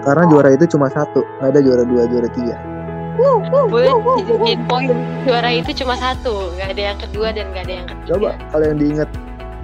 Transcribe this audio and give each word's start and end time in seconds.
Karena 0.00 0.24
juara 0.32 0.50
itu 0.56 0.64
cuma 0.76 0.88
satu, 0.88 1.20
nggak 1.38 1.48
ada 1.52 1.60
juara 1.60 1.84
dua, 1.84 2.02
juara 2.08 2.28
tiga. 2.32 2.56
Boleh 3.68 3.92
dijadiin 4.24 4.64
poin 4.64 4.88
juara 5.28 5.52
itu 5.52 5.76
cuma 5.84 5.92
satu, 6.00 6.56
nggak 6.56 6.72
ada 6.72 6.82
yang 6.94 6.98
kedua 6.98 7.28
dan 7.36 7.52
nggak 7.52 7.64
ada 7.68 7.74
yang 7.84 7.86
ketiga. 7.86 8.08
Coba 8.16 8.30
kalau 8.48 8.64
yang 8.64 8.78
diinget, 8.80 9.10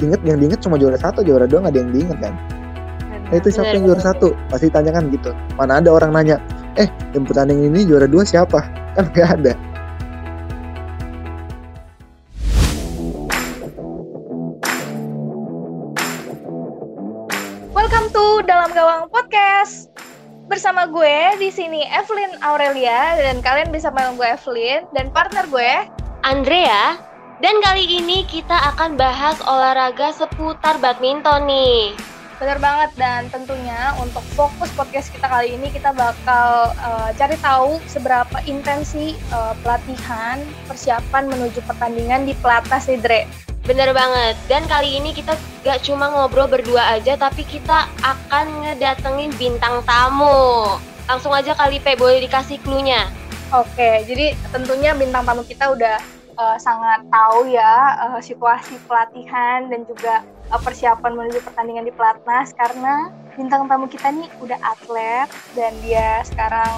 inget 0.05 0.21
yang 0.29 0.37
diinget 0.37 0.61
cuma 0.61 0.77
juara 0.77 0.99
satu, 1.01 1.25
juara 1.25 1.49
dua 1.49 1.65
nggak 1.65 1.73
ada 1.73 1.81
yang 1.81 1.93
diinget 1.97 2.19
kan? 2.21 2.35
Nah, 3.27 3.35
itu 3.35 3.49
siapa 3.49 3.73
yang 3.73 3.89
juara 3.89 4.03
satu? 4.05 4.37
Pasti 4.53 4.69
tanyakan 4.69 5.09
gitu. 5.09 5.33
Mana 5.57 5.81
ada 5.81 5.89
orang 5.89 6.13
nanya, 6.13 6.37
eh 6.77 6.87
yang 7.17 7.25
pertandingan 7.25 7.73
ini 7.73 7.89
juara 7.89 8.05
dua 8.05 8.29
siapa? 8.29 8.61
Kan 8.93 9.09
nggak 9.17 9.29
ada. 9.41 9.53
Bersama 20.57 20.89
gue 20.89 21.37
di 21.37 21.53
sini 21.53 21.85
Evelyn 21.85 22.41
Aurelia 22.41 23.13
dan 23.21 23.45
kalian 23.45 23.69
bisa 23.69 23.93
panggil 23.93 24.17
gue 24.17 24.29
Evelyn 24.41 24.89
dan 24.97 25.13
partner 25.13 25.45
gue 25.53 25.85
Andrea. 26.25 26.97
Dan 27.45 27.61
kali 27.61 27.85
ini 27.85 28.25
kita 28.25 28.73
akan 28.73 28.97
bahas 28.97 29.37
olahraga 29.45 30.17
seputar 30.17 30.81
badminton 30.81 31.45
nih. 31.45 31.93
Bener 32.41 32.57
banget 32.57 32.89
dan 32.97 33.29
tentunya 33.29 33.93
untuk 34.01 34.25
fokus 34.33 34.73
podcast 34.73 35.13
kita 35.13 35.29
kali 35.29 35.61
ini 35.61 35.69
kita 35.69 35.93
bakal 35.93 36.73
eh, 36.73 37.13
cari 37.21 37.37
tahu 37.45 37.77
seberapa 37.85 38.41
intensi 38.49 39.13
eh, 39.13 39.55
pelatihan 39.61 40.41
persiapan 40.73 41.37
menuju 41.37 41.61
pertandingan 41.69 42.25
di 42.25 42.33
pelatnas 42.41 42.89
nih 42.89 43.01
Dre. 43.05 43.46
Bener 43.67 43.91
banget. 43.91 44.39
Dan 44.47 44.63
kali 44.71 45.03
ini 45.03 45.11
kita 45.11 45.35
gak 45.67 45.83
cuma 45.83 46.07
ngobrol 46.07 46.47
berdua 46.47 46.95
aja, 46.95 47.19
tapi 47.19 47.43
kita 47.43 47.91
akan 47.99 48.63
ngedatengin 48.63 49.35
bintang 49.35 49.83
tamu. 49.83 50.79
Langsung 51.11 51.35
aja 51.35 51.51
kali 51.59 51.83
Pe, 51.83 51.99
boleh 51.99 52.23
dikasih 52.23 52.63
clue-nya. 52.63 53.11
Oke, 53.51 54.07
jadi 54.07 54.39
tentunya 54.55 54.95
bintang 54.95 55.27
tamu 55.27 55.43
kita 55.43 55.71
udah 55.75 55.99
eh, 56.35 56.59
sangat 56.63 57.07
tahu 57.11 57.51
ya 57.51 57.95
eh, 58.07 58.23
situasi 58.23 58.79
pelatihan 58.87 59.67
dan 59.71 59.83
juga 59.87 60.23
eh, 60.51 60.61
persiapan 60.63 61.15
menuju 61.15 61.43
pertandingan 61.43 61.87
di 61.87 61.95
pelatnas 61.95 62.51
karena 62.55 63.11
bintang 63.39 63.71
tamu 63.71 63.87
kita 63.87 64.11
nih 64.11 64.27
udah 64.43 64.59
atlet 64.63 65.31
dan 65.55 65.75
dia 65.83 66.27
sekarang 66.27 66.71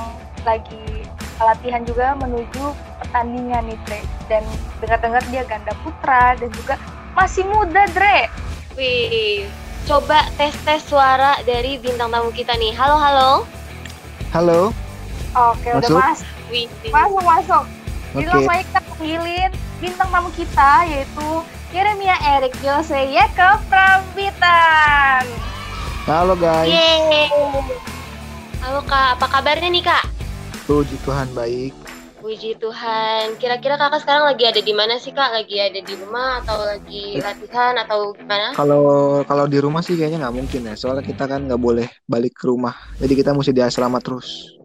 lagi 0.44 0.97
latihan 1.38 1.82
juga 1.82 2.18
menuju 2.18 2.74
pertandingan 2.98 3.62
nih 3.64 3.78
Dre 3.86 4.00
dan 4.26 4.42
dengar-dengar 4.82 5.22
dia 5.30 5.42
ganda 5.46 5.72
putra 5.80 6.34
dan 6.34 6.50
juga 6.52 6.74
masih 7.14 7.46
muda 7.46 7.86
Dre. 7.94 8.26
Wih, 8.74 9.46
coba 9.86 10.26
tes-tes 10.34 10.82
suara 10.84 11.38
dari 11.42 11.78
bintang 11.78 12.10
tamu 12.10 12.30
kita 12.30 12.54
nih. 12.54 12.74
Halo, 12.74 12.98
halo. 12.98 13.30
Halo, 14.28 14.70
Oke, 15.32 15.72
udah 15.72 15.88
Masuk? 15.88 15.98
mas, 15.98 16.20
Wih, 16.48 16.66
masuk 16.88 17.22
masuk. 17.22 17.64
Jadi 18.12 18.24
Oke. 18.24 18.32
langsung 18.34 18.60
kita 18.64 18.80
panggilin 18.82 19.50
bintang 19.78 20.08
tamu 20.10 20.30
kita 20.34 20.72
yaitu 20.84 21.28
Yeremia 21.68 22.16
Erik 22.36 22.56
Jose 22.58 22.98
Yeke 23.08 23.50
Prambitan. 23.68 25.24
halo 26.08 26.32
guys. 26.34 26.64
Yeay. 26.64 27.28
Halo 28.58 28.80
Kak, 28.84 29.20
apa 29.20 29.26
kabarnya 29.28 29.68
nih 29.68 29.84
Kak? 29.84 30.17
Puji 30.68 31.00
Tuhan 31.00 31.32
baik. 31.32 31.72
Puji 32.20 32.60
Tuhan. 32.60 33.40
Kira-kira 33.40 33.80
kakak 33.80 34.04
sekarang 34.04 34.28
lagi 34.28 34.44
ada 34.44 34.60
di 34.60 34.74
mana 34.76 35.00
sih 35.00 35.16
kak? 35.16 35.32
Lagi 35.32 35.56
ada 35.56 35.80
di 35.80 35.94
rumah 35.96 36.44
atau 36.44 36.60
lagi 36.60 37.16
latihan 37.16 37.72
atau 37.80 38.12
gimana? 38.12 38.52
Kalau 38.52 38.84
kalau 39.24 39.48
di 39.48 39.56
rumah 39.64 39.80
sih 39.80 39.96
kayaknya 39.96 40.28
nggak 40.28 40.36
mungkin 40.36 40.68
ya, 40.68 40.76
soalnya 40.76 41.08
kita 41.08 41.24
kan 41.24 41.48
nggak 41.48 41.56
boleh 41.56 41.88
balik 42.04 42.36
ke 42.36 42.52
rumah. 42.52 42.76
Jadi 43.00 43.12
kita 43.16 43.32
mesti 43.32 43.56
di 43.56 43.64
asrama 43.64 43.96
terus. 44.04 44.60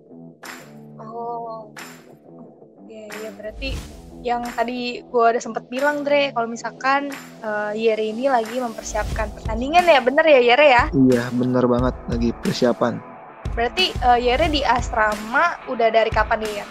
Oh, 1.00 1.72
oke 1.72 3.00
ya 3.24 3.32
berarti 3.40 3.72
yang 4.28 4.44
tadi 4.44 5.08
gue 5.08 5.24
udah 5.24 5.40
sempet 5.40 5.72
bilang 5.72 6.04
Dre, 6.04 6.36
kalau 6.36 6.52
misalkan 6.52 7.16
eh, 7.48 7.72
Yere 7.80 8.12
ini 8.12 8.28
lagi 8.28 8.60
mempersiapkan 8.60 9.32
pertandingan 9.40 9.88
ya, 9.88 10.04
bener 10.04 10.26
ya 10.28 10.40
Yere 10.44 10.68
ya? 10.68 10.84
Iya, 10.92 11.32
bener 11.32 11.64
banget 11.64 11.96
lagi 12.12 12.36
persiapan. 12.44 13.13
Berarti 13.54 13.94
eh, 13.94 14.20
Yere 14.22 14.50
di 14.50 14.62
asrama 14.66 15.62
udah 15.70 15.88
dari 15.94 16.10
kapan 16.10 16.42
nih 16.42 16.54
ya? 16.62 16.66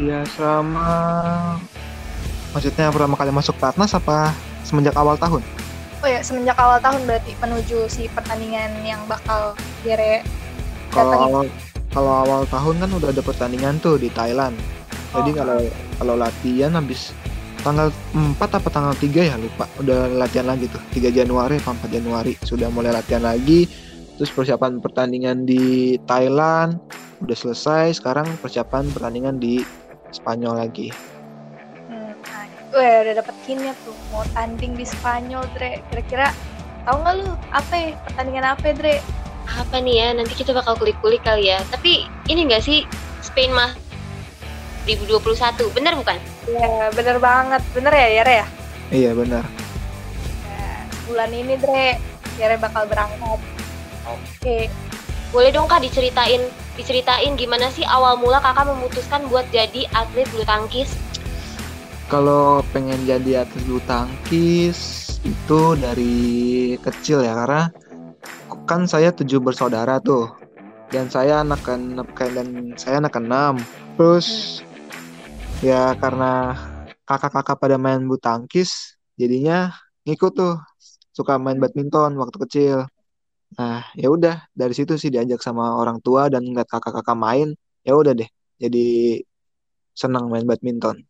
Iya, 0.00 0.18
selama 0.32 0.88
maksudnya 2.56 2.88
pertama 2.88 3.14
kali 3.20 3.30
masuk 3.30 3.54
platnas 3.60 3.92
apa 3.92 4.32
semenjak 4.64 4.96
awal 4.96 5.20
tahun? 5.20 5.44
Oh 6.00 6.08
ya, 6.08 6.24
semenjak 6.24 6.56
awal 6.56 6.80
tahun 6.80 7.04
berarti 7.04 7.36
menuju 7.36 7.84
si 7.92 8.08
pertandingan 8.08 8.80
yang 8.80 9.04
bakal 9.04 9.52
Yere 9.84 10.24
Kalau 10.88 11.12
awal 11.20 11.44
kalau 11.92 12.12
awal 12.24 12.42
tahun 12.48 12.80
kan 12.80 12.90
udah 12.96 13.08
ada 13.12 13.22
pertandingan 13.22 13.76
tuh 13.82 14.00
di 14.00 14.08
Thailand. 14.08 14.56
Jadi 15.12 15.30
Oh, 15.34 15.36
kalau 15.36 15.58
kalau 16.00 16.14
latihan 16.16 16.72
habis 16.78 17.12
tanggal 17.60 17.92
4 18.14 18.38
apa 18.40 18.68
tanggal 18.72 18.94
3 18.96 19.20
ya 19.20 19.36
lupa. 19.36 19.68
Udah 19.82 20.08
latihan 20.08 20.48
lagi 20.48 20.70
tuh. 20.70 20.80
3 20.96 21.12
Januari 21.12 21.60
apa 21.60 21.76
4 21.76 21.90
Januari 21.92 22.32
sudah 22.40 22.72
mulai 22.72 22.94
latihan 22.94 23.26
lagi. 23.26 23.68
Terus 24.20 24.36
persiapan 24.36 24.84
pertandingan 24.84 25.48
di 25.48 25.96
Thailand 26.04 26.76
udah 27.24 27.32
selesai. 27.40 27.96
Sekarang 27.96 28.28
persiapan 28.44 28.92
pertandingan 28.92 29.40
di 29.40 29.64
Spanyol 30.12 30.60
lagi. 30.60 30.92
Hmm, 31.88 32.12
nah, 32.28 32.44
Weh, 32.76 33.08
udah 33.08 33.24
dapet 33.24 33.32
hinnya 33.48 33.72
tuh 33.80 33.96
mau 34.12 34.20
tanding 34.36 34.76
di 34.76 34.84
Spanyol, 34.84 35.40
Dre. 35.56 35.80
Kira-kira 35.88 36.36
tahu 36.84 37.00
nggak 37.00 37.14
lu 37.16 37.32
apa 37.48 37.72
ya 37.72 37.88
pertandingan 38.12 38.44
apa 38.44 38.64
ya, 38.68 38.74
Dre? 38.76 38.94
Apa 39.56 39.80
nih 39.80 39.94
ya? 40.04 40.08
Nanti 40.12 40.36
kita 40.36 40.52
bakal 40.52 40.76
kulik-kulik 40.76 41.24
kali 41.24 41.48
ya. 41.48 41.64
Tapi 41.72 42.04
ini 42.28 42.44
nggak 42.44 42.60
sih 42.60 42.84
Spain 43.24 43.56
mah 43.56 43.72
2021, 44.84 45.64
bener 45.72 45.96
bukan? 45.96 46.20
Ya, 46.44 46.92
bener 46.92 47.16
banget. 47.24 47.64
Bener 47.72 47.92
ya, 47.96 48.08
Yere 48.20 48.34
ya? 48.44 48.46
Iya 48.92 49.10
benar. 49.16 49.48
Nah, 50.44 50.84
bulan 51.08 51.32
ini, 51.32 51.56
Dre, 51.56 51.96
Yere 52.36 52.60
bakal 52.60 52.84
berangkat. 52.84 53.59
Oke. 54.16 54.66
Boleh 55.30 55.54
dong 55.54 55.70
kak 55.70 55.86
diceritain, 55.86 56.42
diceritain 56.74 57.38
gimana 57.38 57.70
sih 57.70 57.86
awal 57.86 58.18
mula 58.18 58.42
kakak 58.42 58.66
memutuskan 58.66 59.22
buat 59.30 59.46
jadi 59.54 59.86
atlet 59.94 60.26
bulu 60.34 60.42
tangkis? 60.42 60.90
Kalau 62.10 62.66
pengen 62.74 63.06
jadi 63.06 63.46
atlet 63.46 63.62
bulu 63.70 63.78
tangkis 63.86 64.78
itu 65.22 65.60
dari 65.78 66.18
kecil 66.80 67.22
ya 67.22 67.36
karena 67.36 67.70
kan 68.66 68.88
saya 68.90 69.14
tujuh 69.14 69.38
bersaudara 69.38 70.02
tuh 70.02 70.32
dan 70.90 71.06
saya 71.06 71.46
anak 71.46 71.62
ke 71.62 72.24
dan 72.34 72.74
saya 72.74 72.98
anak 72.98 73.14
keenam 73.14 73.62
terus 73.94 74.58
ya 75.62 75.94
karena 76.00 76.56
kakak-kakak 77.06 77.58
pada 77.60 77.76
main 77.78 78.02
bulu 78.02 78.18
tangkis 78.18 78.98
jadinya 79.14 79.70
ngikut 80.08 80.32
tuh 80.34 80.56
suka 81.14 81.36
main 81.36 81.60
badminton 81.60 82.16
waktu 82.16 82.36
kecil 82.48 82.78
nah 83.58 83.82
ya 83.98 84.06
udah 84.10 84.46
dari 84.54 84.74
situ 84.74 84.94
sih 84.94 85.10
diajak 85.10 85.42
sama 85.42 85.74
orang 85.74 85.98
tua 85.98 86.30
dan 86.30 86.46
ngeliat 86.46 86.70
kakak-kakak 86.70 87.18
main 87.18 87.48
ya 87.82 87.98
udah 87.98 88.14
deh 88.14 88.30
jadi 88.60 88.86
senang 89.96 90.30
main 90.30 90.46
badminton. 90.46 91.02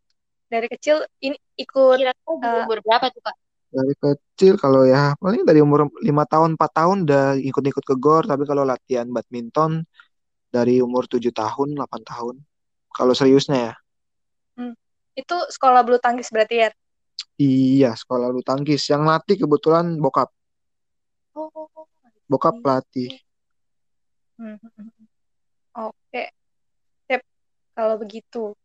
Dari 0.51 0.67
kecil 0.67 1.05
ini 1.23 1.37
ikut 1.55 1.95
Kira-kira 1.95 2.11
Eh, 2.41 2.63
umur 2.67 2.79
berapa 2.83 3.07
tuh 3.11 3.21
kak? 3.23 3.35
dari 3.71 3.95
kecil 3.95 4.59
kalau 4.59 4.83
ya 4.83 5.15
paling 5.15 5.47
dari 5.47 5.63
umur 5.63 5.87
lima 6.03 6.27
tahun 6.27 6.59
4 6.59 6.71
tahun 6.75 7.07
udah 7.07 7.39
ikut-ikut 7.39 7.83
ke 7.87 7.95
gor 7.95 8.27
tapi 8.27 8.43
kalau 8.43 8.67
latihan 8.67 9.07
badminton 9.07 9.87
dari 10.51 10.83
umur 10.83 11.07
7 11.07 11.31
tahun 11.31 11.79
8 11.79 12.03
tahun. 12.03 12.35
Kalau 12.91 13.15
seriusnya 13.15 13.71
ya. 13.71 13.73
Itu 15.15 15.35
sekolah 15.47 15.87
bulu 15.87 15.99
tangkis 16.03 16.27
berarti 16.31 16.67
ya? 16.67 16.69
iya 17.39 17.95
sekolah 17.95 18.35
bulu 18.35 18.43
tangkis. 18.43 18.83
Yang 18.91 19.01
latih 19.07 19.37
kebetulan 19.39 19.95
bokap. 20.03 20.27
Oh, 21.31 21.87
bokap 22.31 22.55
pelatih 22.63 23.11
Hmm, 24.41 24.57
hmm, 24.57 24.71
hmm. 24.73 25.05
Oke, 25.85 26.23
Sip. 27.07 27.21
Kalau 27.77 27.95
begitu, 28.01 28.57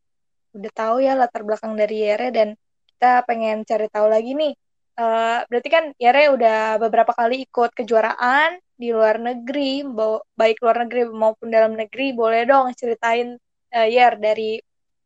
udah 0.56 0.72
tahu 0.72 0.96
ya 1.04 1.12
latar 1.20 1.42
belakang 1.46 1.74
dari 1.76 1.96
Yere 2.06 2.28
dan 2.32 2.48
kita 2.88 3.22
pengen 3.28 3.62
cari 3.68 3.86
tahu 3.92 4.06
lagi 4.08 4.32
nih. 4.32 4.52
Eh, 4.96 5.38
berarti 5.48 5.68
kan 5.68 5.84
Yere 6.00 6.32
udah 6.32 6.80
beberapa 6.80 7.12
kali 7.12 7.44
ikut 7.46 7.70
kejuaraan 7.76 8.56
di 8.80 8.88
luar 8.96 9.20
negeri, 9.20 9.84
ba- 9.84 10.24
baik 10.40 10.64
luar 10.64 10.88
negeri 10.88 11.00
maupun 11.12 11.48
dalam 11.52 11.76
negeri. 11.76 12.16
Boleh 12.16 12.48
dong 12.48 12.72
ceritain 12.72 13.36
eh, 13.76 13.88
Yer 13.92 14.16
dari 14.16 14.56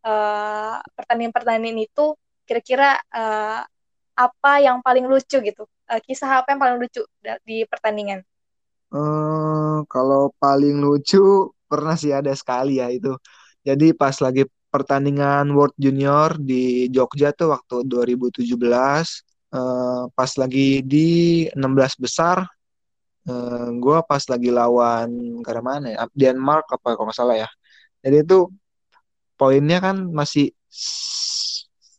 eh, 0.06 0.74
pertandingan-pertandingan 0.96 1.80
itu 1.82 2.14
kira-kira 2.46 2.94
eh, 3.10 3.60
apa 4.14 4.52
yang 4.62 4.78
paling 4.86 5.04
lucu 5.10 5.42
gitu? 5.42 5.64
Eh, 5.90 6.00
kisah 6.06 6.30
apa 6.44 6.54
yang 6.54 6.60
paling 6.62 6.78
lucu 6.78 7.02
di 7.42 7.66
pertandingan? 7.66 8.22
Eh 8.94 9.76
kalau 9.92 10.22
paling 10.42 10.76
lucu 10.84 11.18
pernah 11.70 11.94
sih 12.02 12.10
ada 12.10 12.32
sekali 12.34 12.82
ya 12.82 12.86
itu. 12.90 13.14
Jadi 13.66 13.94
pas 14.00 14.16
lagi 14.24 14.42
pertandingan 14.72 15.50
World 15.56 15.76
Junior 15.78 16.38
di 16.38 16.86
Jogja 16.94 17.30
tuh 17.34 17.54
waktu 17.54 17.76
2017 17.90 19.22
eh, 19.54 20.02
pas 20.16 20.30
lagi 20.40 20.82
di 20.86 21.08
16 21.54 21.94
besar 22.04 22.38
eh, 23.28 23.68
gue 23.82 23.98
pas 24.10 24.22
lagi 24.32 24.50
lawan 24.58 25.08
karena 25.46 25.62
mana 25.70 25.86
ya 25.94 26.04
Denmark 26.14 26.64
apa 26.76 26.88
kalau 26.96 27.06
nggak 27.10 27.18
salah 27.18 27.36
ya. 27.44 27.48
Jadi 28.04 28.16
itu 28.24 28.38
poinnya 29.38 29.78
kan 29.86 29.96
masih 30.18 30.52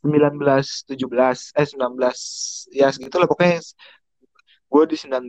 19 0.01 0.85
17 0.89 1.53
eh 1.59 1.67
19 1.67 2.69
ya 2.73 2.87
segitu 2.93 3.15
lah 3.21 3.27
pokoknya. 3.29 3.61
Gue 4.71 4.83
di 4.87 4.95
19 4.97 5.27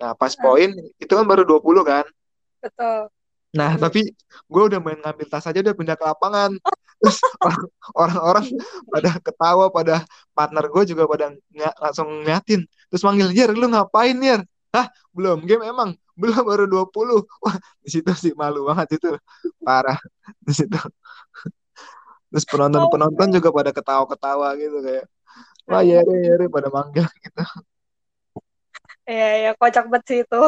nah 0.00 0.12
pas 0.12 0.34
poin 0.34 0.70
itu 0.98 1.12
kan 1.12 1.24
baru 1.24 1.42
20 1.46 1.82
kan 1.84 2.04
Betul. 2.64 3.12
Nah, 3.54 3.78
Hmm. 3.78 3.86
tapi 3.86 4.10
gue 4.50 4.62
udah 4.66 4.82
main 4.82 4.98
ngambil 4.98 5.30
tas 5.30 5.46
aja 5.46 5.62
udah 5.62 5.76
pindah 5.78 5.94
ke 5.94 6.02
lapangan. 6.02 6.58
Terus 6.98 7.22
orang- 7.38 7.70
orang-orang 7.94 8.46
pada 8.90 9.10
ketawa, 9.22 9.64
pada 9.70 10.02
partner 10.34 10.64
gue 10.66 10.82
juga 10.90 11.06
pada 11.06 11.30
nga- 11.54 11.76
langsung 11.78 12.08
ngeliatin. 12.10 12.66
Terus 12.90 13.04
manggil, 13.06 13.30
Yer, 13.30 13.54
lu 13.54 13.70
ngapain, 13.70 14.16
Yer? 14.18 14.42
Hah, 14.74 14.90
belum 15.14 15.46
game 15.46 15.62
emang? 15.70 15.94
Belum, 16.18 16.42
baru 16.42 16.66
20. 16.66 17.22
Wah, 17.46 17.54
di 17.78 17.94
situ 17.94 18.10
sih 18.18 18.32
malu 18.34 18.66
banget 18.66 18.98
itu. 18.98 19.14
Parah. 19.62 20.00
Di 20.42 20.50
situ. 20.50 20.80
Terus 22.34 22.44
penonton-penonton 22.50 23.28
juga 23.30 23.54
pada 23.54 23.70
ketawa-ketawa 23.70 24.56
gitu 24.58 24.82
kayak, 24.82 25.06
wah, 25.70 25.84
Yere, 25.86 26.14
Yere, 26.26 26.50
pada 26.50 26.66
manggil 26.72 27.06
gitu. 27.22 27.42
Iya, 29.04 29.28
ya 29.44 29.50
kocak 29.60 29.84
banget 29.92 30.04
sih 30.08 30.18
itu. 30.24 30.40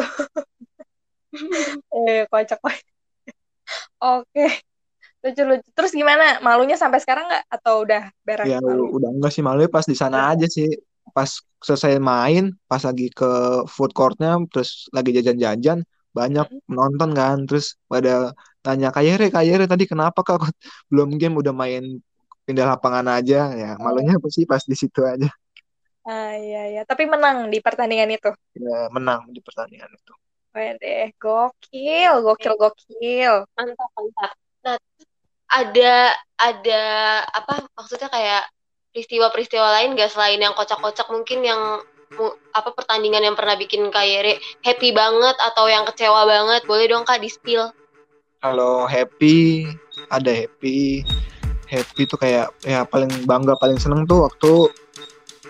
Eh, 1.92 2.24
kocak 2.32 2.58
banget. 2.64 2.84
Oke. 4.00 4.46
Lucu-lucu. 5.20 5.68
Terus 5.76 5.92
gimana? 5.92 6.38
Malunya 6.40 6.76
sampai 6.78 7.02
sekarang 7.02 7.28
nggak? 7.28 7.44
Atau 7.52 7.84
udah 7.84 8.02
beres 8.24 8.46
Ya 8.48 8.58
malu? 8.62 8.96
udah 8.96 9.10
enggak 9.12 9.32
sih 9.34 9.42
malu 9.44 9.66
pas 9.68 9.84
di 9.84 9.96
sana 9.98 10.32
aja 10.32 10.46
sih. 10.48 10.68
Pas 11.12 11.30
selesai 11.64 11.96
main, 12.00 12.52
pas 12.68 12.82
lagi 12.84 13.08
ke 13.08 13.64
food 13.70 13.92
courtnya, 13.96 14.36
terus 14.52 14.84
lagi 14.92 15.16
jajan-jajan, 15.16 15.80
banyak 16.12 16.46
penonton 16.68 17.10
kan, 17.16 17.36
terus 17.48 17.80
pada 17.88 18.36
tanya 18.60 18.92
Kayere, 18.92 19.32
Kayere 19.32 19.64
tadi 19.64 19.86
kenapa 19.88 20.20
kak 20.26 20.36
Kok 20.42 20.52
belum 20.92 21.16
game 21.16 21.38
udah 21.40 21.54
main 21.56 22.02
pindah 22.46 22.66
lapangan 22.78 23.06
aja 23.10 23.50
ya 23.58 23.74
malunya 23.82 24.14
apa 24.14 24.28
sih 24.30 24.46
pas 24.46 24.62
di 24.62 24.76
situ 24.78 25.02
aja 25.02 25.26
Ah, 26.06 26.38
iya, 26.38 26.62
iya. 26.70 26.82
Tapi 26.86 27.04
menang 27.10 27.50
di 27.50 27.58
pertandingan 27.58 28.14
itu. 28.14 28.30
ya, 28.54 28.86
menang 28.94 29.26
di 29.34 29.42
pertandingan 29.42 29.90
itu 29.90 30.14
Wede, 30.56 31.12
gokil, 31.20 32.24
gokil, 32.24 32.54
gokil. 32.56 33.34
Mantap, 33.52 33.90
mantap. 33.92 34.32
Nah, 34.64 34.78
ada 35.52 36.16
ada 36.40 36.82
apa 37.28 37.68
maksudnya 37.76 38.08
kayak 38.08 38.48
peristiwa-peristiwa 38.96 39.68
lain 39.76 39.92
gak 39.92 40.16
selain 40.16 40.40
yang 40.40 40.56
kocak-kocak 40.56 41.04
mungkin 41.12 41.44
yang 41.44 41.84
apa 42.56 42.70
pertandingan 42.72 43.20
yang 43.20 43.36
pernah 43.36 43.58
bikin 43.58 43.92
Kayere 43.92 44.40
happy 44.64 44.96
banget 44.96 45.36
atau 45.36 45.68
yang 45.68 45.84
kecewa 45.84 46.24
banget 46.24 46.64
boleh 46.64 46.88
dong 46.88 47.04
kak 47.04 47.20
di 47.20 47.28
spill 47.28 47.68
kalau 48.40 48.88
happy 48.88 49.68
ada 50.08 50.32
happy 50.32 51.04
happy 51.68 52.02
tuh 52.08 52.16
kayak 52.16 52.48
ya 52.64 52.86
paling 52.88 53.10
bangga 53.26 53.58
paling 53.58 53.76
seneng 53.76 54.06
tuh 54.08 54.24
waktu 54.24 54.70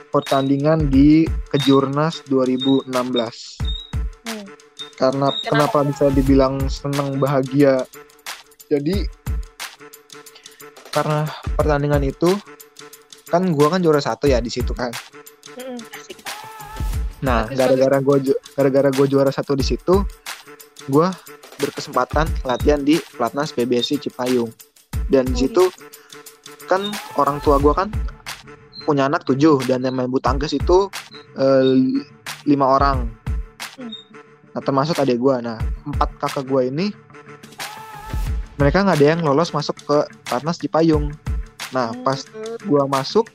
pertandingan 0.08 0.86
di 0.86 1.24
Kejurnas 1.48 2.22
2016 2.24 3.58
Hmm. 4.22 4.42
karena 4.96 5.30
kenapa? 5.40 5.82
bisa 5.82 6.08
dibilang 6.08 6.66
senang 6.66 7.16
bahagia? 7.16 7.86
Jadi 8.66 9.06
karena 10.90 11.22
pertandingan 11.54 12.02
itu 12.02 12.34
kan 13.26 13.46
gua 13.52 13.70
kan 13.70 13.80
juara 13.80 13.98
satu 13.98 14.26
ya 14.26 14.38
di 14.38 14.48
situ 14.48 14.72
kan? 14.72 14.90
Asik. 15.92 16.18
Nah 17.20 17.46
gara-gara 17.48 18.00
gua 18.00 18.18
ju- 18.18 18.38
gara-gara 18.52 18.90
gua 18.90 19.06
juara 19.06 19.30
satu 19.30 19.54
di 19.54 19.62
situ 19.62 20.02
gua 20.86 21.12
berkesempatan 21.56 22.26
latihan 22.42 22.80
di 22.80 22.98
pelatnas 23.14 23.52
PBSI 23.52 23.98
Cipayung. 24.00 24.50
Dan 25.06 25.22
di 25.24 25.34
Oh, 25.34 25.38
situ 25.38 25.64
kan 26.66 26.82
orang 27.14 27.38
tua 27.38 27.58
gua 27.58 27.76
kan 27.76 27.88
punya 28.86 29.10
anak 29.10 29.26
tujuh 29.26 29.66
dan 29.66 29.82
yang 29.82 29.98
main 29.98 30.06
bulu 30.06 30.22
tangkis 30.22 30.54
itu 30.54 30.86
eh, 31.34 31.66
lima 32.46 32.78
orang. 32.78 33.10
Nah 34.54 34.60
termasuk 34.62 34.96
adik 35.02 35.18
gua. 35.18 35.42
Nah 35.42 35.58
empat 35.84 36.14
kakak 36.22 36.46
gua 36.46 36.62
ini 36.64 36.94
mereka 38.56 38.80
nggak 38.86 38.96
ada 38.96 39.06
yang 39.12 39.20
lolos 39.26 39.52
masuk 39.52 39.76
ke 39.82 39.98
pelatnas 40.30 40.62
Cipayung. 40.62 41.12
Nah 41.74 41.92
Hmm. 41.92 42.06
pas 42.06 42.22
gua 42.64 42.86
masuk 42.86 43.26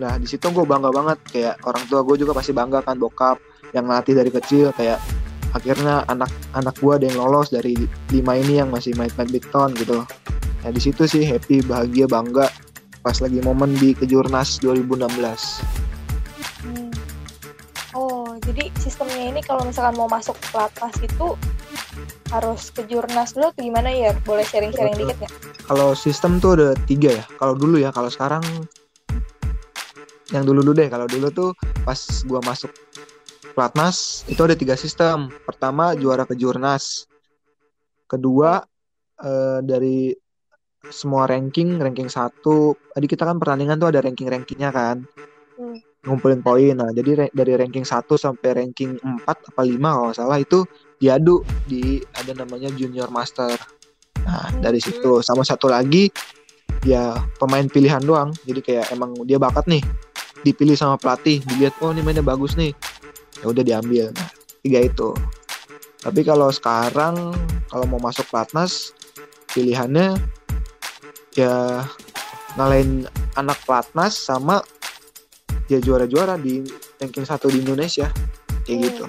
nah 0.00 0.16
di 0.16 0.24
situ 0.24 0.48
gue 0.48 0.64
bangga 0.64 0.88
banget. 0.88 1.18
Kayak 1.28 1.54
orang 1.68 1.84
tua 1.86 2.00
gue 2.02 2.16
juga 2.24 2.32
pasti 2.32 2.50
bangga 2.56 2.80
kan 2.80 2.96
bokap 2.96 3.36
yang 3.76 3.84
ngelatih 3.86 4.16
dari 4.16 4.30
kecil. 4.32 4.72
Kayak 4.72 4.98
akhirnya 5.52 6.08
anak 6.08 6.32
anak 6.56 6.74
gue 6.80 6.92
ada 6.96 7.04
yang 7.12 7.20
lolos 7.20 7.52
dari 7.52 7.76
lima 8.08 8.32
ini 8.40 8.58
yang 8.64 8.72
masih 8.72 8.96
main 8.96 9.12
badminton 9.12 9.76
gitu. 9.76 10.00
Nah 10.62 10.70
di 10.72 10.80
situ 10.80 11.04
sih 11.04 11.22
happy 11.28 11.60
bahagia 11.68 12.08
bangga 12.08 12.48
pas 13.02 13.18
lagi 13.18 13.42
momen 13.42 13.74
di 13.76 13.92
kejurnas 13.98 14.62
2016 14.62 15.10
Hmm. 16.62 16.94
Oh, 17.90 18.38
jadi 18.38 18.70
sistemnya 18.78 19.34
ini 19.34 19.42
kalau 19.42 19.66
misalkan 19.66 19.98
mau 19.98 20.06
masuk 20.06 20.38
pelatnas 20.54 20.94
itu 21.02 21.34
harus 22.30 22.70
ke 22.70 22.86
jurnas 22.86 23.34
dulu 23.34 23.50
atau 23.50 23.66
gimana 23.66 23.90
ya? 23.90 24.14
Boleh 24.22 24.46
sharing-sharing 24.46 24.94
dikit 24.94 25.26
nggak? 25.26 25.32
kalau 25.66 25.94
sistem 25.94 26.42
tuh 26.42 26.58
ada 26.58 26.68
tiga 26.84 27.22
ya 27.22 27.24
kalau 27.38 27.54
dulu 27.54 27.78
ya 27.78 27.94
kalau 27.94 28.10
sekarang 28.10 28.42
yang 30.34 30.44
dulu 30.44 30.64
dulu 30.64 30.76
deh 30.76 30.88
kalau 30.92 31.06
dulu 31.06 31.28
tuh 31.30 31.50
pas 31.86 31.98
gua 32.26 32.40
masuk 32.42 32.72
pelatnas 33.56 34.28
itu 34.28 34.40
ada 34.42 34.56
tiga 34.56 34.74
sistem 34.74 35.32
pertama 35.44 35.96
juara 35.96 36.24
kejurnas 36.28 37.08
kedua 38.08 38.64
eh, 39.22 39.60
dari 39.64 40.12
semua 40.90 41.30
ranking 41.30 41.78
ranking 41.78 42.10
satu. 42.10 42.74
Tadi 42.90 43.06
kita 43.06 43.22
kan 43.22 43.38
pertandingan 43.38 43.78
tuh 43.78 43.94
ada 43.94 44.02
ranking 44.02 44.26
rankingnya 44.26 44.70
kan. 44.74 45.06
Hmm. 45.52 45.78
ngumpulin 46.02 46.42
poin. 46.42 46.74
Nah 46.74 46.90
jadi 46.90 47.30
dari 47.30 47.52
ranking 47.54 47.86
1 47.86 48.18
sampai 48.18 48.58
ranking 48.58 48.98
4 48.98 49.22
apa 49.22 49.62
5 49.62 49.78
kalau 49.78 50.10
nggak 50.10 50.18
salah 50.18 50.38
itu 50.42 50.66
diadu 50.98 51.46
di 51.70 52.02
ada 52.18 52.34
namanya 52.34 52.74
junior 52.74 53.06
master. 53.06 53.54
Nah 54.26 54.50
dari 54.58 54.82
situ. 54.82 55.22
Sama 55.22 55.46
satu 55.46 55.70
lagi 55.70 56.10
ya 56.82 57.14
pemain 57.38 57.62
pilihan 57.70 58.02
doang. 58.02 58.34
Jadi 58.42 58.60
kayak 58.66 58.90
emang 58.90 59.14
dia 59.22 59.38
bakat 59.38 59.62
nih. 59.70 59.82
Dipilih 60.42 60.74
sama 60.74 60.98
pelatih 60.98 61.38
dilihat 61.46 61.78
oh 61.78 61.94
ini 61.94 62.02
mainnya 62.02 62.26
bagus 62.26 62.58
nih. 62.58 62.74
Ya 63.38 63.54
udah 63.54 63.62
diambil. 63.62 64.10
Nah 64.10 64.30
tiga 64.66 64.82
itu. 64.82 65.14
Tapi 66.02 66.26
kalau 66.26 66.50
sekarang 66.50 67.30
kalau 67.70 67.86
mau 67.86 68.02
masuk 68.02 68.26
platnas 68.26 68.90
pilihannya 69.54 70.18
ya 71.32 71.84
ngalahin 72.54 73.08
anak 73.34 73.56
platnas 73.64 74.12
sama 74.12 74.60
ya 75.66 75.80
juara-juara 75.80 76.36
di 76.36 76.60
ranking 77.00 77.24
satu 77.24 77.48
di 77.48 77.64
Indonesia 77.64 78.12
kayak 78.62 78.76
Hmm. 78.76 78.84
gitu 78.84 79.04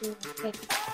Oke. 0.00 0.50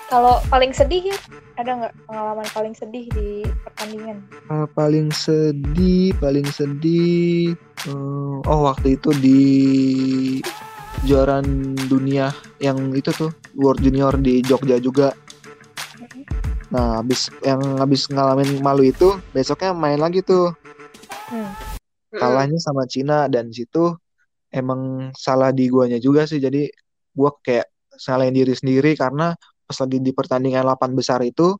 Kalau 0.07 0.39
paling 0.47 0.71
sedih 0.71 1.11
ya, 1.11 1.17
ada 1.55 1.71
nggak 1.79 1.93
pengalaman 2.07 2.47
paling 2.51 2.75
sedih 2.75 3.07
di 3.11 3.43
pertandingan? 3.63 4.23
Ah, 4.47 4.67
paling 4.67 5.11
sedih 5.11 6.15
paling 6.19 6.47
sedih 6.47 7.55
eh, 7.87 8.35
oh 8.43 8.59
waktu 8.67 8.95
itu 8.95 9.11
di 9.19 9.43
juaran 11.03 11.75
dunia 11.87 12.31
yang 12.59 12.91
itu 12.95 13.11
tuh 13.11 13.31
World 13.55 13.79
Junior 13.79 14.15
di 14.19 14.39
Jogja 14.43 14.79
juga 14.79 15.11
nah 16.67 16.99
habis 16.99 17.31
yang 17.43 17.59
habis 17.79 18.11
ngalamin 18.11 18.59
malu 18.59 18.83
itu 18.83 19.15
besoknya 19.31 19.71
main 19.71 19.99
lagi 19.99 20.21
tuh. 20.23 20.51
Hmm. 21.27 21.51
kalahnya 22.07 22.55
sama 22.55 22.87
Cina 22.87 23.27
dan 23.27 23.51
situ 23.51 23.91
emang 24.47 25.11
salah 25.11 25.51
di 25.51 25.67
guanya 25.67 25.99
juga 25.99 26.23
sih. 26.23 26.39
Jadi 26.39 26.71
gua 27.11 27.35
kayak 27.43 27.67
salahin 27.97 28.35
diri 28.35 28.55
sendiri 28.55 28.95
karena 28.95 29.35
pas 29.67 29.77
lagi 29.83 29.99
di 29.99 30.11
pertandingan 30.15 30.63
8 30.63 30.95
besar 30.95 31.19
itu 31.27 31.59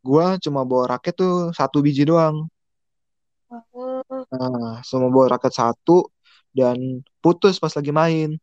gua 0.00 0.40
cuma 0.40 0.64
bawa 0.64 0.96
raket 0.96 1.16
tuh 1.16 1.52
satu 1.52 1.84
biji 1.84 2.08
doang. 2.08 2.48
Oh, 3.72 4.02
nah 4.32 4.80
cuma 4.82 5.06
bawa 5.12 5.36
raket 5.36 5.52
satu 5.52 6.08
dan 6.54 7.04
putus 7.20 7.60
pas 7.60 7.72
lagi 7.76 7.92
main 7.92 8.40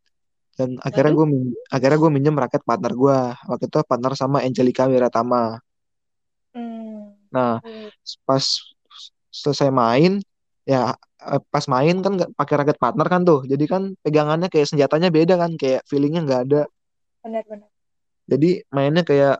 dan 0.59 0.75
akhirnya 0.83 1.13
gue 1.15 1.27
akhirnya 1.71 1.97
gue 1.97 2.11
minjem 2.11 2.35
raket 2.35 2.61
partner 2.67 2.91
gua. 2.93 3.19
Waktu 3.47 3.71
itu 3.71 3.79
partner 3.87 4.13
sama 4.19 4.43
Angelica 4.43 4.85
Wiratama. 4.87 5.59
Hmm. 6.51 7.15
nah 7.31 7.63
pas 8.27 8.43
selesai 9.31 9.71
main 9.71 10.19
ya 10.67 10.91
eh, 11.23 11.41
pas 11.47 11.63
main 11.71 11.95
kan 12.03 12.11
nggak 12.19 12.35
pakai 12.35 12.55
raket 12.59 12.77
partner 12.77 13.07
kan 13.07 13.21
tuh. 13.23 13.47
Jadi 13.47 13.65
kan 13.71 13.95
pegangannya 14.03 14.51
kayak 14.51 14.67
senjatanya 14.67 15.09
beda 15.09 15.39
kan 15.39 15.55
kayak 15.55 15.81
feelingnya 15.87 16.21
nggak 16.27 16.41
ada. 16.51 16.61
Benar-benar. 17.23 17.69
jadi 18.31 18.63
mainnya 18.71 19.03
kayak 19.07 19.35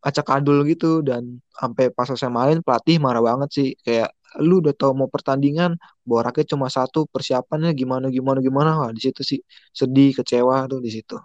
acak 0.00 0.26
adul 0.32 0.64
gitu. 0.64 1.04
Dan 1.04 1.44
sampai 1.52 1.92
pas 1.92 2.08
selesai 2.08 2.32
main 2.32 2.58
pelatih 2.64 2.96
marah 2.96 3.20
banget 3.20 3.50
sih. 3.52 3.68
Kayak 3.84 4.16
lu 4.42 4.60
udah 4.64 4.74
tahu 4.76 4.92
mau 4.92 5.08
pertandingan 5.08 5.76
bawa 6.04 6.30
raket 6.30 6.52
cuma 6.52 6.68
satu 6.68 7.08
persiapannya 7.08 7.72
gimana 7.72 8.12
gimana 8.12 8.38
gimana. 8.44 8.70
Wah 8.80 8.90
di 8.92 9.00
situ 9.00 9.20
sih 9.24 9.40
sedih 9.72 10.16
kecewa 10.16 10.68
tuh 10.70 10.80
di 10.82 10.90
situ. 10.92 11.16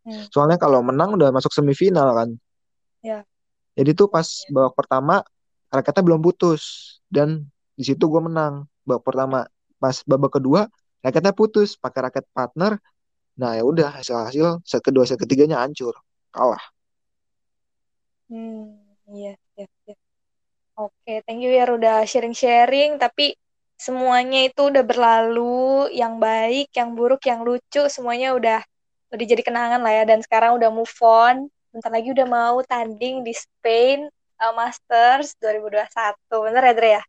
Hmm. 0.00 0.24
soalnya 0.32 0.56
kalau 0.56 0.80
menang 0.80 1.12
udah 1.12 1.28
masuk 1.28 1.52
semifinal 1.52 2.08
kan. 2.16 2.32
Ya. 3.04 3.20
jadi 3.76 3.92
tuh 3.92 4.08
pas 4.08 4.24
babak 4.48 4.72
pertama 4.76 5.20
raketnya 5.68 6.02
belum 6.04 6.20
putus. 6.24 6.96
Dan 7.10 7.44
di 7.76 7.84
situ 7.84 8.08
gue 8.08 8.22
menang 8.24 8.64
babak 8.88 9.04
pertama. 9.04 9.44
Pas 9.76 9.96
babak 10.08 10.40
kedua 10.40 10.68
raketnya 11.04 11.36
putus 11.36 11.76
pakai 11.76 12.08
raket 12.08 12.24
partner. 12.32 12.80
Nah 13.36 13.56
ya 13.56 13.62
udah 13.64 13.92
hasil 14.00 14.16
hasil 14.16 14.46
set 14.64 14.80
kedua 14.80 15.04
set 15.04 15.20
ketiganya 15.20 15.60
hancur 15.60 15.92
kalah. 16.32 16.60
Hmm, 18.30 18.78
iya, 19.10 19.34
iya, 19.58 19.66
iya. 19.90 19.94
Oke, 20.78 21.20
thank 21.26 21.42
you 21.42 21.50
ya 21.50 21.66
udah 21.68 22.06
sharing-sharing, 22.06 22.96
tapi 22.96 23.34
semuanya 23.80 24.46
itu 24.48 24.70
udah 24.70 24.84
berlalu, 24.84 25.90
yang 25.92 26.20
baik, 26.20 26.70
yang 26.76 26.92
buruk, 26.92 27.24
yang 27.26 27.42
lucu, 27.42 27.88
semuanya 27.88 28.36
udah 28.36 28.60
udah 29.10 29.26
jadi 29.26 29.42
kenangan 29.42 29.82
lah 29.82 29.92
ya, 29.92 30.04
dan 30.06 30.22
sekarang 30.22 30.56
udah 30.60 30.70
move 30.70 30.94
on, 31.02 31.50
bentar 31.74 31.90
lagi 31.90 32.14
udah 32.14 32.26
mau 32.28 32.56
tanding 32.62 33.26
di 33.26 33.34
Spain 33.34 34.06
uh, 34.38 34.52
Masters 34.54 35.34
2021, 35.42 36.46
bener 36.46 36.62
ya 36.62 36.74
Dre 36.74 36.90
ya? 36.94 37.02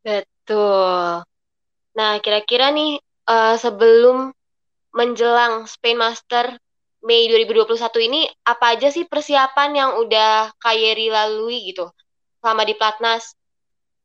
Betul. 0.00 1.26
Nah, 1.94 2.12
kira-kira 2.22 2.72
nih 2.72 2.96
eh, 3.28 3.56
sebelum 3.60 4.32
menjelang 4.94 5.68
Spain 5.70 5.98
Master 5.98 6.56
Mei 7.00 7.28
2021 7.32 8.08
ini 8.12 8.20
apa 8.44 8.76
aja 8.76 8.92
sih 8.92 9.08
persiapan 9.08 9.70
yang 9.72 9.90
udah 9.96 10.52
Kak 10.60 10.76
Yeri 10.76 11.08
lalui 11.08 11.72
gitu 11.72 11.88
selama 12.40 12.64
di 12.64 12.74
Platnas? 12.74 13.40